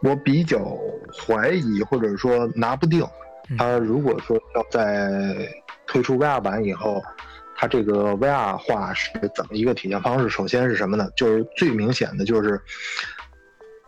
[0.00, 0.78] 我比较
[1.26, 3.04] 怀疑，或者说拿不定，
[3.58, 5.34] 它如果说要在
[5.88, 7.02] 推出 VR 版以后，
[7.60, 10.28] 它这个 VR 化是怎么一个体现方式？
[10.28, 11.10] 首先是什么呢？
[11.16, 12.60] 就是最明显的就是，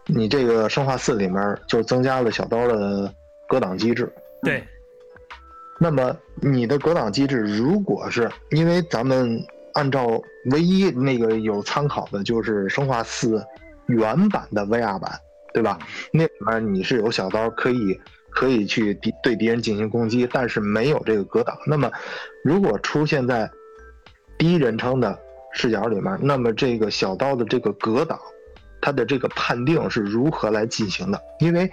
[0.07, 3.15] 你这个生化四里面就增加了小刀的
[3.49, 4.13] 格挡机制。
[4.43, 4.63] 对。
[5.79, 9.41] 那么你的格挡机制，如果是因为咱们
[9.75, 13.43] 按照唯一那个有参考的就是生化四
[13.87, 15.19] 原版的 VR 版。
[15.53, 15.77] 对吧？
[16.13, 18.01] 那里面你是有小刀可以
[18.31, 21.59] 可以去敌对敌人进行攻击，但是没有这个格挡。
[21.67, 21.91] 那么，
[22.45, 23.51] 如果出现在
[24.41, 25.19] 第一人称的
[25.53, 28.19] 视角里面，那么这个小刀的这个格挡，
[28.81, 31.21] 它的这个判定是如何来进行的？
[31.41, 31.71] 因为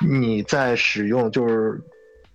[0.00, 1.78] 你在使用就是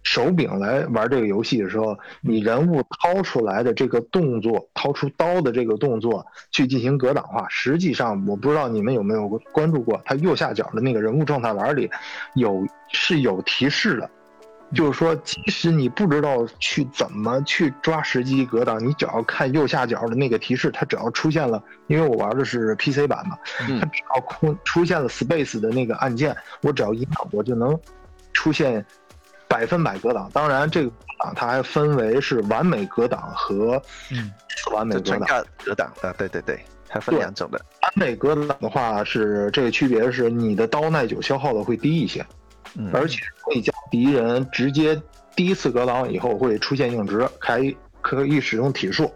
[0.04, 11.90] 手柄来玩这个游戏的时候，你人物掏出来的这个动作，掏出刀的这个动作去进行格挡化，实际上我不知道你们有没有关注过，它右下角的那个人物状态栏里
[12.36, 14.08] 有是有提示的。
[14.74, 27.80] 就是说，即使你不知道去怎么去抓时机格挡，你只要看右下角的那个提示，它只要出现了，因为我玩的是 PC 版嘛，它只要空出现了 Space 的那个按键，我只要一按，我就能
[28.34, 28.86] 出现
[29.48, 30.30] 百分百格挡。
[30.34, 35.46] 当然，这个挡它还分为是完美格挡和次完美格挡。
[35.64, 36.60] 格挡啊，对对对，
[36.90, 37.60] 还分两种的。
[37.82, 42.26] 完美格挡的话是这个区别是你的刀耐久消耗的会低一些。
[42.92, 45.00] 而且可以将敌人直接
[45.36, 49.14] 第一次格挡以后会出现硬直，可以可以使用体术。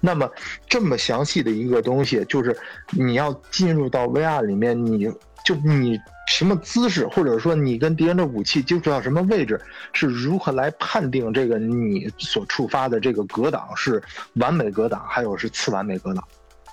[0.00, 0.30] 那么
[0.68, 2.54] 这么详细的一个东西，就是
[2.90, 5.10] 你要进入到 VR 里面，你
[5.46, 9.58] 就你什么姿势，或者说你跟敌人的武器接触到什么位置，
[9.94, 14.02] 是如何来判定这个你所触发的这个格挡是
[14.34, 16.22] 完美格挡，还有是次完美格挡？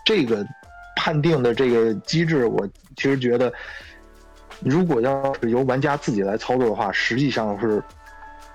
[0.05, 0.45] 这个
[0.97, 3.53] 判定的这个机制，我其实觉得。
[4.61, 7.83] 如果要是由玩家自己来操作的话，实际上是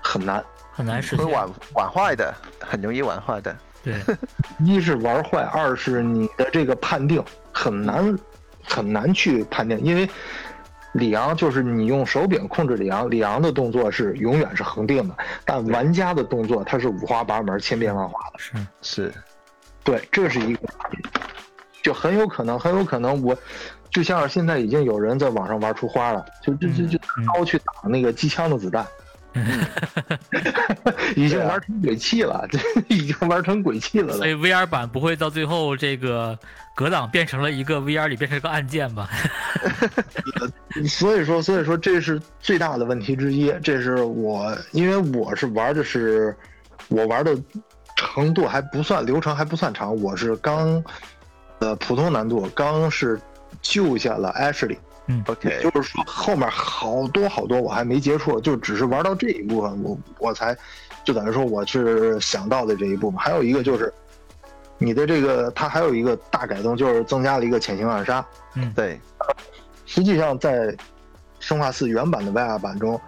[0.01, 3.55] 很难，很难实现，会玩玩坏的，很容易玩坏的。
[3.83, 3.95] 对，
[4.63, 8.17] 一是玩坏，二是你的这个判定很难，
[8.63, 10.09] 很难去判定，因为
[10.93, 18.39] 里昂就是你用手柄控制里昂，里昂的动作是永远是恒定的，但玩家的动作它是五花八门、千变万化的。
[18.39, 19.13] 是是，
[19.83, 20.67] 对，这是一个，
[21.81, 23.37] 就很有可能，很有可能我。
[23.91, 26.97] 就像是现在已经有人在网上玩出花了，就就就就
[27.33, 28.87] 刀去打那个机枪的子弹，
[31.15, 34.13] 已经玩成鬼泣了，这已经玩成鬼泣了。
[34.13, 36.39] 所以 VR 版不会到最后这个
[36.73, 39.09] 格挡变成了一个 VR 里变成一个按键吧？
[40.87, 43.53] 所以说，所以说这是最大的问题之一。
[43.61, 46.33] 这是我，因为我是玩的是，
[46.87, 47.37] 我玩的
[47.97, 50.81] 程度还不算流程还不算长，我是刚
[51.59, 53.19] 呃普通难度刚是。
[53.61, 60.57] 救下了 Ashley，嗯，OK，就是说后面好多好多我还没接触，就只是玩到这一部分，我我才
[61.03, 63.19] 就等于说我是想到的这一部分。
[63.19, 63.93] 还有一个就是
[64.77, 68.25] 你的这个，它还有一个大改动，就是增加了一个潜行暗杀。
[68.55, 68.99] 嗯，对。
[69.85, 70.75] 实际上在
[71.39, 72.99] 生化四原版的 VR 版中，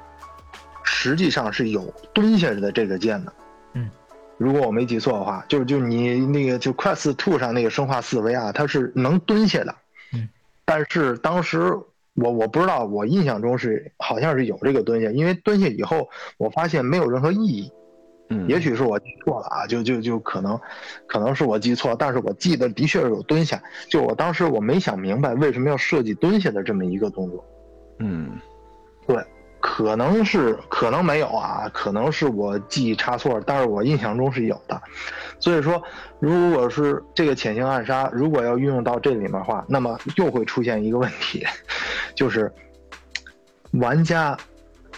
[0.83, 3.33] 实际上是有蹲下的这个键的。
[3.73, 3.89] 嗯，
[4.37, 9.73] 如果我没记错的话，就是就你那个就 Quest Two 上那个生化四 VR，它是能蹲下的。
[10.65, 11.77] 但是当时
[12.13, 17.71] 我我不知道，我印象中是好像是有这个蹲下，因为蹲下以后我发现没有任何意义，
[18.29, 20.59] 嗯，也许是我记错了啊，就就就可能，
[21.07, 27.43] 可能是我记错，但是我记得的确是有蹲下，就我当时我没想明白为什么要设计蹲下的这么一个动作，
[27.99, 28.39] 嗯，
[29.07, 29.17] 对。
[29.65, 34.79] 可能是可能没有啊，可能是我记忆差错，但是我印象中是有的。
[35.39, 35.81] 所以说，
[36.19, 41.45] 如果是这个潜行暗杀，如果要运用到这里面的话，那么又会出现一个问题，
[42.13, 42.51] 就是
[43.71, 44.37] 玩家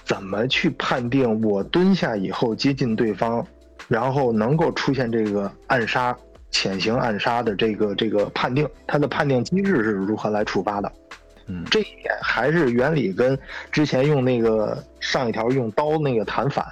[0.03, 3.45] 怎么去判定我蹲下以后接近对方，
[3.87, 6.17] 然后能够出现这个暗杀、
[6.49, 10.91] 潜行暗杀的这个这个判定，它的判定机制是如何来触发的？
[11.47, 13.37] 嗯，这一点还是原理跟
[13.71, 16.65] 之前用那个上一条用刀那个弹反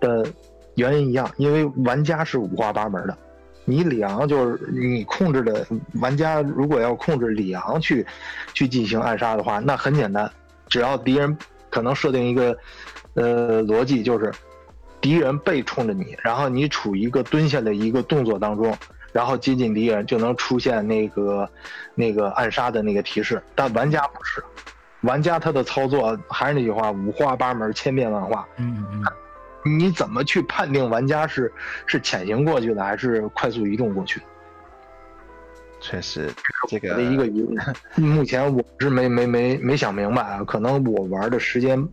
[0.00, 0.26] 的
[0.74, 3.16] 原因一样，因为玩家是五花八门的。
[3.64, 5.66] 你里昂就是你控制的
[6.00, 8.04] 玩家，如果要控制里昂去
[8.54, 10.30] 去进行暗杀的话，那很简单，
[10.68, 11.36] 只要敌人
[11.70, 12.56] 可能设定一个
[13.14, 14.32] 呃逻辑，就是
[15.00, 18.76] 敌人背冲着你，然后你处于一个蹲下的一个动作当中。
[19.18, 21.50] 然后接近敌人就能出现那个
[21.96, 24.40] 那个暗杀的那个提示，但玩家不是，
[25.00, 28.46] 玩家他的操作还是那句话，五花八门，千变万化。
[28.58, 31.52] 嗯嗯，你怎么去判定玩家是
[31.84, 34.22] 是潜行过去的，还是快速移动过去？
[35.80, 36.30] 确实，
[36.68, 37.56] 这个的一个疑问，
[37.98, 41.88] 目前我是没没没没想明白啊，可能我玩的时间。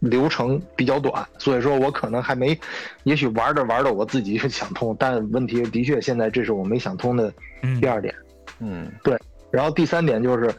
[0.00, 2.58] 流程比较短，所以说我可能还没，
[3.04, 7.32] 也许玩着玩着我自己就想通，但问题的确现在这是我没想通的
[7.80, 8.14] 第二点。
[8.58, 9.18] 嗯，对。
[9.50, 10.52] 然后第三点就是，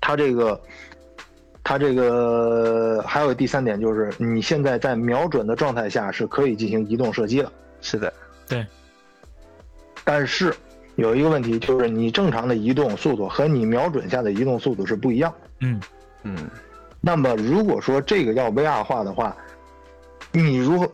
[0.00, 0.60] 它这个，
[1.64, 7.50] 它这个还有第三点就是，你现在在瞄准的状态下是可以进行移动射击的。
[7.80, 8.12] 是的，
[8.48, 8.66] 对。
[10.04, 10.54] 但是
[10.96, 15.32] 有一个问题就是，你正常的移动速度和你瞄准下的移动速度是不一样。
[15.60, 15.80] 嗯
[16.22, 16.36] 嗯。
[17.06, 19.36] 那么，如果说这个要 VR 化的话，
[20.32, 20.90] 你如何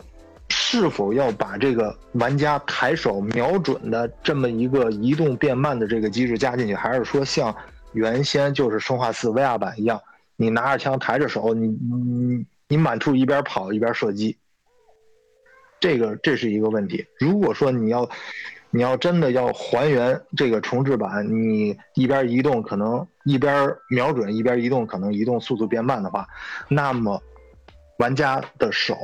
[0.51, 7.57] 是否要把这个玩家抬手瞄准的这么一个移动变慢的这个机制加进去，还是说像
[7.93, 9.99] 原先就是生化四 VR 版一样，
[10.37, 14.37] 你拿着枪抬着手，你你你满处一边跑一边射击？
[15.81, 17.07] 这个这是一个问题。
[17.19, 18.07] 如果说你要
[18.75, 26.27] 你要真的要还原这个重置版，你一边移动可能一边瞄准一边移动，可能移动速度变慢的话，
[26.69, 27.23] 那么
[27.99, 28.97] 玩家的手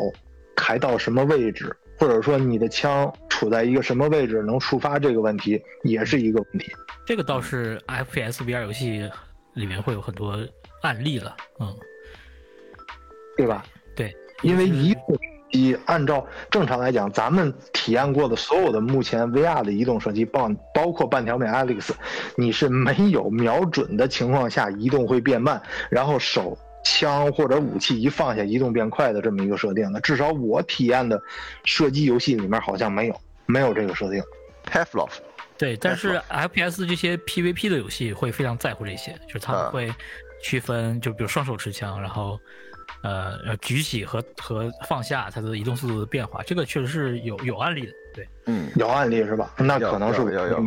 [0.57, 6.73] 抬到什么位置，或者说你的枪处在一个什么位置能触发这个问题，也是一个问题。
[7.05, 9.09] 这个倒是 FPS VR 游戏
[9.53, 10.35] 里面会有很多
[10.83, 11.77] 案例了，嗯，
[13.37, 13.62] 对吧？
[13.95, 15.19] 对，因为移动。
[15.51, 21.90] 以按照正常来讲，咱们体验过的所有的目前 VR 的移动射击，包包括半条命 Alex，
[22.36, 30.01] 你是没有瞄准的情况下移动会变慢，然后手枪或者武器一放下移动变快的这么一个设定的。
[30.01, 31.20] 至少我体验的
[31.64, 34.22] 射击游戏里面好像没有没有这个设定。
[34.64, 35.12] p a v l o v
[35.57, 39.92] 对，但是 FPS 这些 PVP 的游戏会非常在乎这些，就是他们会
[40.42, 42.38] 区分，就比如双手持枪，然后。
[43.03, 47.92] 呃，举起和和放下它的移动速度的变化，这个确实是有有案例的。
[48.14, 49.55] 对，嗯，有案例是吧？
[49.57, 50.61] 那可能是有有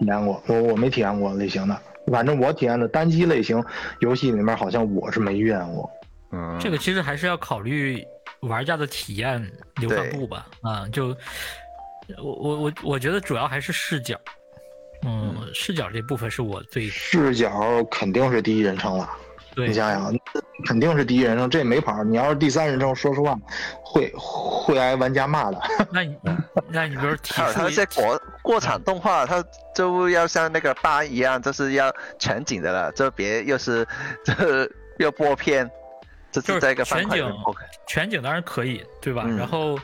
[0.00, 1.80] 体验过，我我没体验过类型的，
[2.10, 3.62] 反正我体验的单机类型
[4.00, 5.88] 游戏里面，好像我是没遇见过。
[6.32, 8.04] 嗯，这个其实还是要考虑
[8.40, 9.40] 玩家的体验
[9.76, 10.46] 流畅度吧。
[10.62, 11.16] 啊，就
[12.18, 14.18] 我我我我觉得主要还是视角，
[15.04, 19.08] 嗯，视角这部分是我最视角肯定是第一人称了。
[19.64, 20.14] 你想想，
[20.66, 22.04] 肯定是第一人称，这没跑。
[22.04, 23.34] 你要是第三人称，说实话，
[23.82, 25.58] 会会挨玩家骂的。
[25.90, 26.14] 那你，
[26.68, 29.42] 那你比如还有那些国过场动画，它
[29.74, 33.86] 就要像那个八一样，就是要全景的了，这别又是
[34.22, 35.70] 这又播片，
[36.30, 37.32] 这是在一个全景。
[37.86, 39.24] 全景当然可以，对吧？
[39.26, 39.78] 然后，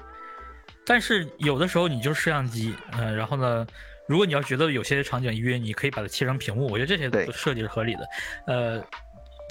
[0.84, 3.66] 但是有的时候你就是摄像机，嗯，然后呢，
[4.06, 8.00] 如果你要觉得有些场景约，你可以把它切成屏幕，我觉得这些设计是合理的，
[8.46, 8.84] 呃。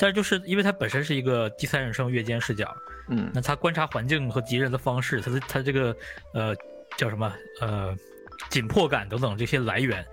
[0.01, 2.75] 但是就是因为它本身是一个第三人称越肩视角，
[3.09, 5.95] 嗯，那它观察环境和敌人的方式，它的它这个
[6.33, 6.55] 呃
[6.97, 7.31] 叫什么
[7.61, 7.95] 呃
[8.49, 10.03] 紧迫感等等这些来源，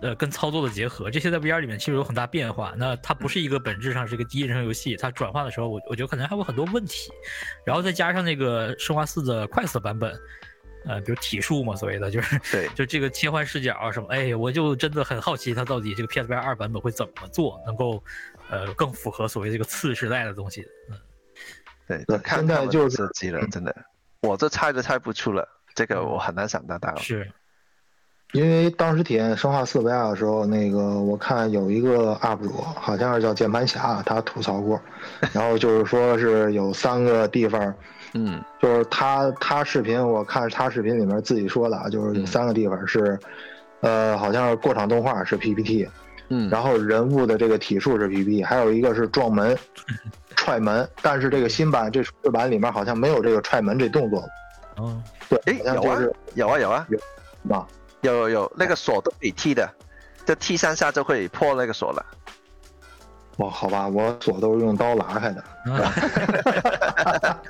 [0.00, 2.72] 呃跟操作的结合，这些在 VR 里面其实有很大变化。
[2.78, 7.10] 那它不是一个本质上是一个第一人称游戏，它转化的时候，我我觉得可能还有很多问题。
[7.64, 10.16] 然后再加上那个生化四的快速版本，
[10.84, 18.00] 呃，比如体术嘛，所谓的就是对， 就这个切换视角啊什么，哎，我就真的很好奇它到底这个 PSVR 二版本会怎么做，能够。
[18.48, 20.64] 呃，更符合所谓这个次时代的东西，
[21.88, 23.74] 嗯，对，现在就是设计了，真的，
[24.22, 26.94] 我这猜都猜不出了，这个我很难想得到。
[26.96, 27.30] 是，
[28.32, 34.80] 因为当时体验生化四 VR 的时候，那个我看有一个 UP 主，好像是叫键盘侠，他吐槽过，
[35.34, 37.74] 然后就是说是有三个地方，
[38.14, 43.18] 嗯，就是他他视频，我看他视频里面自己说的，就是有三个地方是，
[43.80, 45.88] 呃，好像是过场动画是 PPT。
[46.28, 49.56] 嗯，然后人物的这个体术是 PP，还有一个是撞门、
[50.36, 54.24] 踹门，但是这个新版这这版里面好像没有这个踹门这动作。
[54.78, 56.00] 嗯，对，哎，有啊，
[56.34, 57.66] 有啊，有啊，有啊，
[58.02, 59.70] 有有有，那个锁都可以踢的，
[60.24, 62.04] 就踢三下就可以破那个锁了。
[63.36, 65.44] 哦，好吧，我锁都是用刀拉开的。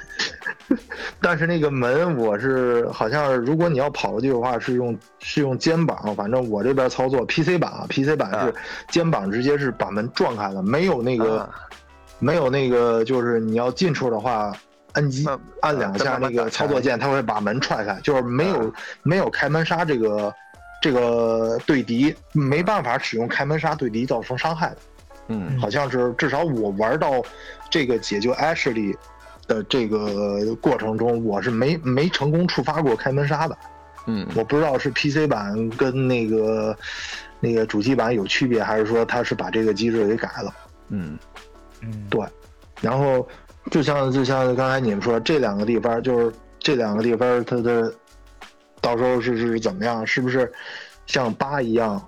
[1.20, 6.14] 但是那个门，我是好像如果你要跑过去的话，是用是用肩膀。
[6.16, 8.54] 反正我这边操作 PC 版啊，PC 版是
[8.88, 11.48] 肩膀直接是把门撞开了，没有那个
[12.18, 14.52] 没有那个，就是你要进出的话，
[14.92, 15.26] 按击
[15.60, 20.34] 按两下那个操作键，它会把门踹开，就是没有没有开门杀这个
[20.82, 24.76] 这个对敌没办法使用开门杀对敌造成伤害的。
[25.28, 27.20] 嗯，好像是至少我玩到
[27.68, 28.96] 这个解救 Ashley
[29.46, 33.56] 的这个过程中，我是没没成功触发过开门杀的。
[34.06, 36.76] 嗯，我不知道是 PC 版跟那个
[37.40, 40.54] 那个主机版有区别，还是说他是把这个机制给改了。
[40.90, 41.18] 嗯
[41.80, 42.24] 嗯，对。
[42.80, 43.26] 然后
[43.70, 47.92] 就像就像刚才你们说这两个地方，就是这两个地方它的
[48.80, 50.06] 到时候是是怎么样？
[50.06, 50.52] 是不是
[51.06, 52.00] 像八一样？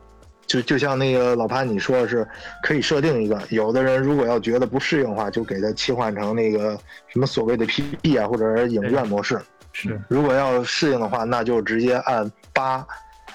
[0.48, 2.26] 就就像那个老潘你说的是，
[2.62, 6.76] 可以设定一个，有的人如果要觉得不适应的话，就给它切换成那个
[7.06, 9.38] 什么所谓的 PP 啊，或者是影院模式。
[9.72, 12.84] 是，如果要适应的话，那就直接按八，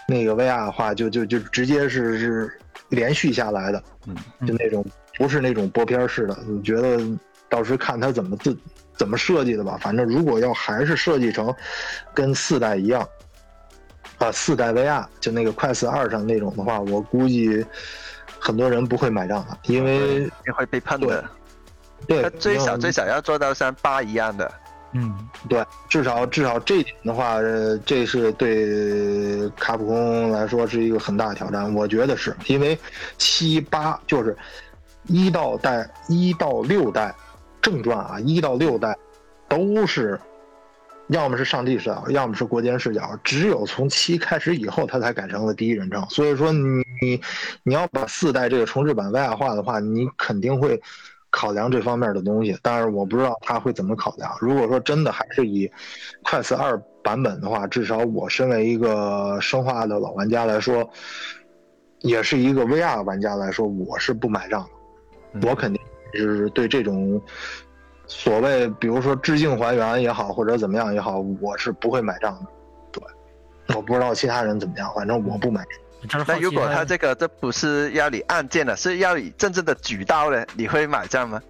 [0.07, 2.59] 那个 VR 的话，就就就直接是是
[2.89, 4.15] 连续下来的，嗯，
[4.47, 4.83] 就那种
[5.15, 6.35] 不是那种播片式的。
[6.47, 6.99] 你觉得
[7.47, 8.57] 到时看他怎么自
[8.97, 9.77] 怎么设计的吧？
[9.79, 11.53] 反正如果要还是设计成
[12.11, 13.07] 跟四代一样。
[14.23, 17.65] 啊，四代 VR 就那个快四二上那种的话，我估计
[18.39, 21.23] 很多人不会买账的，因为你会被喷的。
[22.05, 24.51] 对，最少最少要做到像八一样的，
[24.91, 25.15] 嗯，
[25.47, 31.73] 对，至少至少这一点的话，呃，这是对卡普空来说是一个很大的挑战。
[31.73, 32.77] 我觉得是因为
[33.17, 34.35] 七八就是
[35.07, 37.15] 一到代一到六代
[37.61, 38.93] 正传啊，一到六代
[39.47, 40.19] 都是
[41.07, 46.05] 要么是上帝视角，要么是国间视角，只有从七开始以后，它才改成了第一人称。
[46.09, 47.21] 所以说你
[47.63, 50.81] 你要把四代这个重置版 VR 化的话，你肯定会。
[51.35, 54.31] 考量这方面的东西，但是我不知道他会怎么考量。
[54.39, 55.67] 如果说真的还是以
[56.23, 60.87] 快四二版本的话，至少我身为一个生化的老玩家来说，
[62.01, 64.63] 也是一个 VR 玩家来说，我是不买账
[65.33, 65.49] 的。
[65.49, 65.81] 我肯定
[66.13, 67.19] 是对这种
[68.07, 72.47] 所谓，比如说致敬还原也好，或者怎么样也好，我是不会买账的。
[72.91, 75.63] 对，我不知道其他人怎么样，反正我不买。
[76.27, 81.41] 那如果他这个这不是要你按键的，是要你真正的举刀的，你会买账吗？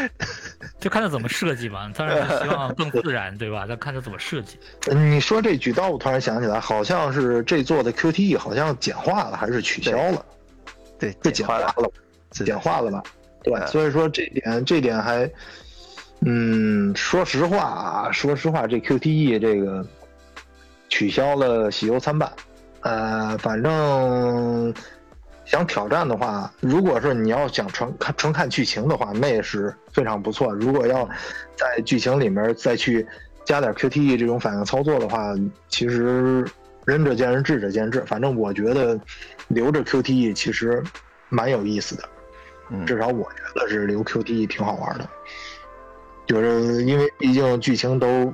[0.78, 3.64] 就看他怎么设计吧，当然希望更自然，对吧？
[3.66, 4.58] 那看他怎么设计。
[4.94, 10.22] 你说这举刀，我突然想起来，好像是这座的 QTE 好像简化了，还是取消了？
[10.98, 11.74] 对，这简化了，
[12.32, 13.02] 简化了吧？
[13.42, 15.26] 对，所以说这点这点还，
[16.20, 19.86] 嗯，说实话啊，说实话，这 QTE 这个
[20.88, 22.30] 取消了喜忧参半。
[22.80, 24.72] 呃，反正
[25.44, 30.52] 想挑战的话，如果是你要想纯看纯看剧情的话，那也是非常不错。
[30.54, 31.08] 如果要
[31.54, 33.06] 在剧情里面再去
[33.44, 35.34] 加点 QTE 这种反应操作的话，
[35.68, 36.44] 其实
[36.84, 38.00] 仁者见仁，智者见智。
[38.06, 38.98] 反正我觉得
[39.48, 40.82] 留着 QTE 其实
[41.28, 42.04] 蛮有意思的，
[42.86, 45.08] 至少我觉得是留 QTE 挺好玩的，
[46.26, 48.32] 就是因为毕竟剧情都。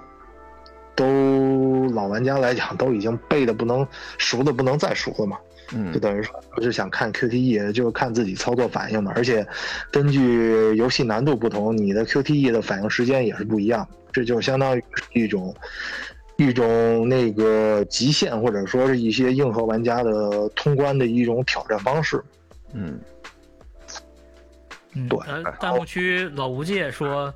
[0.95, 3.85] 都老玩家来讲，都已经背的不能
[4.19, 5.39] 熟的不能再熟了嘛。
[5.73, 9.11] 嗯，就等于说，不是想看 QTE，就是看自己操作反应嘛。
[9.17, 9.45] 而且，
[9.91, 13.89] 根据游戏难度不同，你的 QTE 的反应时间也是不一样。
[14.13, 14.85] 这就相当于
[15.15, 15.57] 一种
[16.37, 22.23] 一种那个极限，或者说是一些硬核玩家的通关的一种挑战方式。
[22.75, 23.01] 嗯，
[25.09, 25.19] 对。
[25.59, 27.33] 弹幕区老吴界说。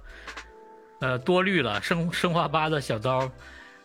[0.99, 3.31] 呃，多虑了，生生化八的小刀，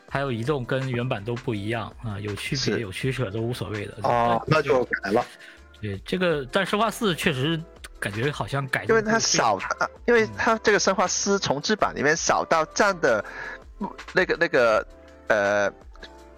[0.10, 5.26] 还有移动跟原版都不一样啊，有区别有取舍都无所谓的哦，那就改了。
[5.82, 7.62] 对这个，但生化四确实
[8.00, 9.60] 感觉好像改，因为它少，
[10.08, 13.24] 因为它这个生化四重置版里面少到站的，
[14.14, 14.88] 那个那个
[15.28, 15.70] 呃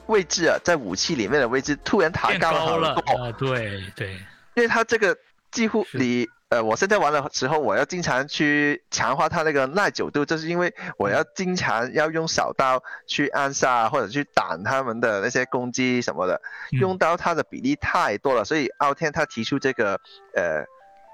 [0.07, 4.13] 位置啊，在武器里面的位置突然抬高了啊，对对，
[4.55, 5.15] 因为它这个
[5.51, 6.27] 几乎你。
[6.53, 16.39] 呃，我现在玩的时候，我要经常去强化它那个耐久度，就是因为我要经常要用小刀去暗杀或者去挡他们的那些攻击什么的，
[16.79, 19.99] 用刀它的比例太多了，所以傲天他提出这个
[20.35, 20.63] 呃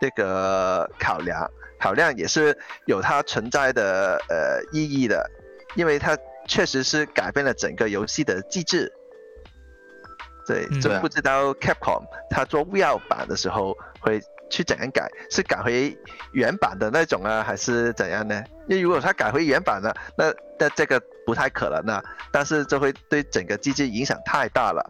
[0.02, 5.26] 这个考量，考量也是有它存在的呃意义的，
[5.76, 6.18] 因为它
[6.48, 8.92] 确实是改变了整个游戏的机制。
[10.46, 14.20] 对，就不知道 Capcom 他做 VR 版的时候会。
[14.50, 15.10] 去怎样改？
[15.30, 15.98] 是改回
[16.32, 18.44] 原版的那种啊，还是怎样呢？
[18.68, 22.04] 因为如果他改回原版的，那那这个不太可能啊。
[22.32, 24.84] 但是这会对整个机制影响太大了。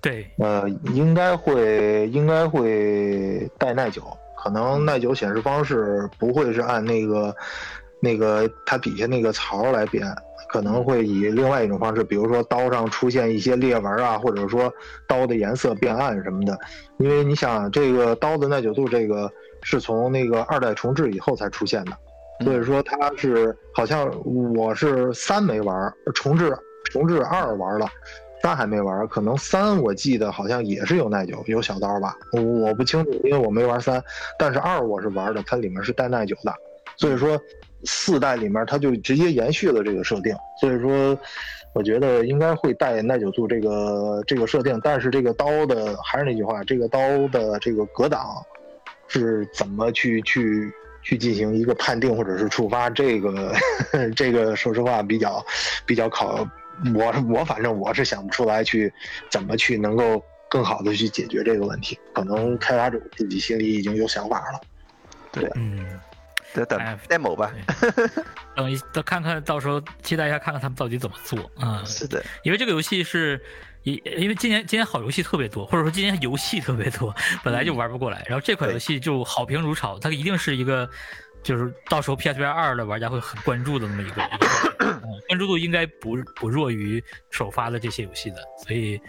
[0.00, 4.02] 对，呃，应该会应该会带耐久，
[4.36, 7.34] 可能耐久显示方式不会是按那个
[8.00, 10.06] 那个它底下那个槽来变。
[10.56, 14.72] 可能会以另外一种方式，比如说刀上出现一些裂纹啊，或者说
[15.06, 16.58] 刀的颜色变暗什么的。
[16.96, 19.30] 因为你想，这个刀的耐久度，这个
[19.60, 21.92] 是从那个二代重置以后才出现的，
[22.42, 27.86] 所以说它是好像我是三没玩，重置重置二玩了，
[28.42, 29.06] 三还没玩。
[29.08, 34.02] 可能三我记得好像也是有耐久，有小刀吧，我不清楚，因为我没玩三。
[34.38, 36.54] 但是二我是玩的，它里面是带耐久的，
[36.96, 37.38] 所以说。
[37.86, 41.18] 四代里面，它就直接延续了这个设定，所以说，
[41.72, 44.78] 我觉得应该会带耐久度这个这个设定。
[44.82, 46.98] 但是这个刀的还是那句话，这个刀
[47.28, 48.44] 的这个格挡
[49.08, 50.70] 是怎么去去
[51.02, 52.90] 去进行一个判定或者是触发？
[52.90, 53.54] 这个
[54.16, 55.44] 这个说实话比较
[55.86, 56.46] 比较考
[56.94, 58.92] 我我反正我是想不出来去
[59.30, 61.98] 怎么去能够更好的去解决这个问题。
[62.12, 64.60] 可能开发者自己心里已经有想法了。
[65.30, 65.86] 对，嗯。
[66.64, 67.52] 等 demo 吧，
[68.54, 71.82] 等一等看看到时候期待一下看看他们到底怎么做啊！
[71.86, 73.40] 是的，因为这个游戏是，
[73.82, 77.14] 因因为今年今年好游戏特别多，或者说今年游戏特别多，
[77.44, 80.88] 本来就玩不过来，然后这款游戏就好评如潮，它一定是一个
[81.42, 84.22] 就是到时候 PSVR 二的玩家会很关注的那么一个，
[85.28, 89.00] 关注度应该不不弱于首发的这些游戏的，所以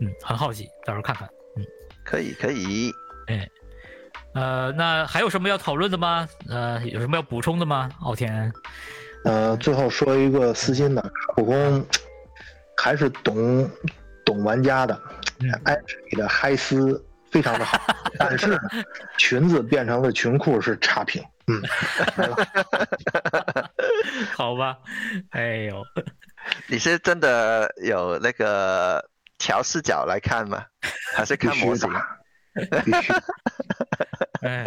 [0.00, 1.64] 嗯很好奇，到时候看看，嗯，
[2.04, 2.92] 可以可以，
[3.28, 3.48] 哎。
[4.34, 6.28] 呃，那还有什么要讨论的吗？
[6.48, 7.88] 呃，有什么要补充的吗？
[8.00, 8.52] 傲天，
[9.24, 11.86] 呃，最后说一个私心的，卡普空
[12.76, 13.70] 还是懂
[14.24, 15.00] 懂玩家的，
[15.64, 15.78] 艾
[16.10, 17.78] 你的嗨丝非常的好，
[18.18, 18.58] 但是
[19.16, 21.22] 裙子变成了裙裤是差评。
[21.46, 21.62] 嗯，
[24.34, 24.76] 好吧，
[25.30, 25.84] 哎呦，
[26.66, 29.04] 你是真的有那个
[29.38, 30.64] 调视角来看吗？
[31.14, 31.88] 还是看模型？
[32.84, 33.12] 必须，
[34.42, 34.64] 哎，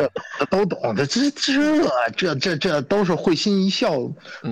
[0.49, 1.81] 都懂的，这这
[2.15, 3.91] 这这这都是会心一笑，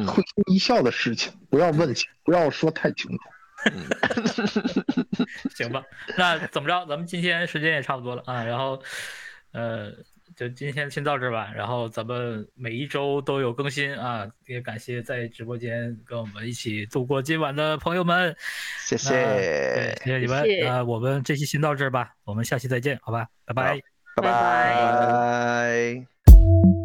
[0.07, 3.19] 会心一笑的事情，不要问清，不要说太清楚。
[5.55, 5.83] 行吧，
[6.17, 6.85] 那怎么着？
[6.87, 8.81] 咱们今天时间也差不多了啊，然后，
[9.51, 9.91] 呃。
[10.35, 14.27] 就今天先到这吧，然后咱们每一周都有更新啊！
[14.47, 18.35] 也感谢在直播间跟我们一起度过今晚的朋友们，
[18.85, 20.45] 谢谢，谢谢你们。
[20.61, 23.79] 那我们这期先到这吧，我们下期再见，好吧，拜拜，
[24.15, 26.84] 拜拜，拜拜。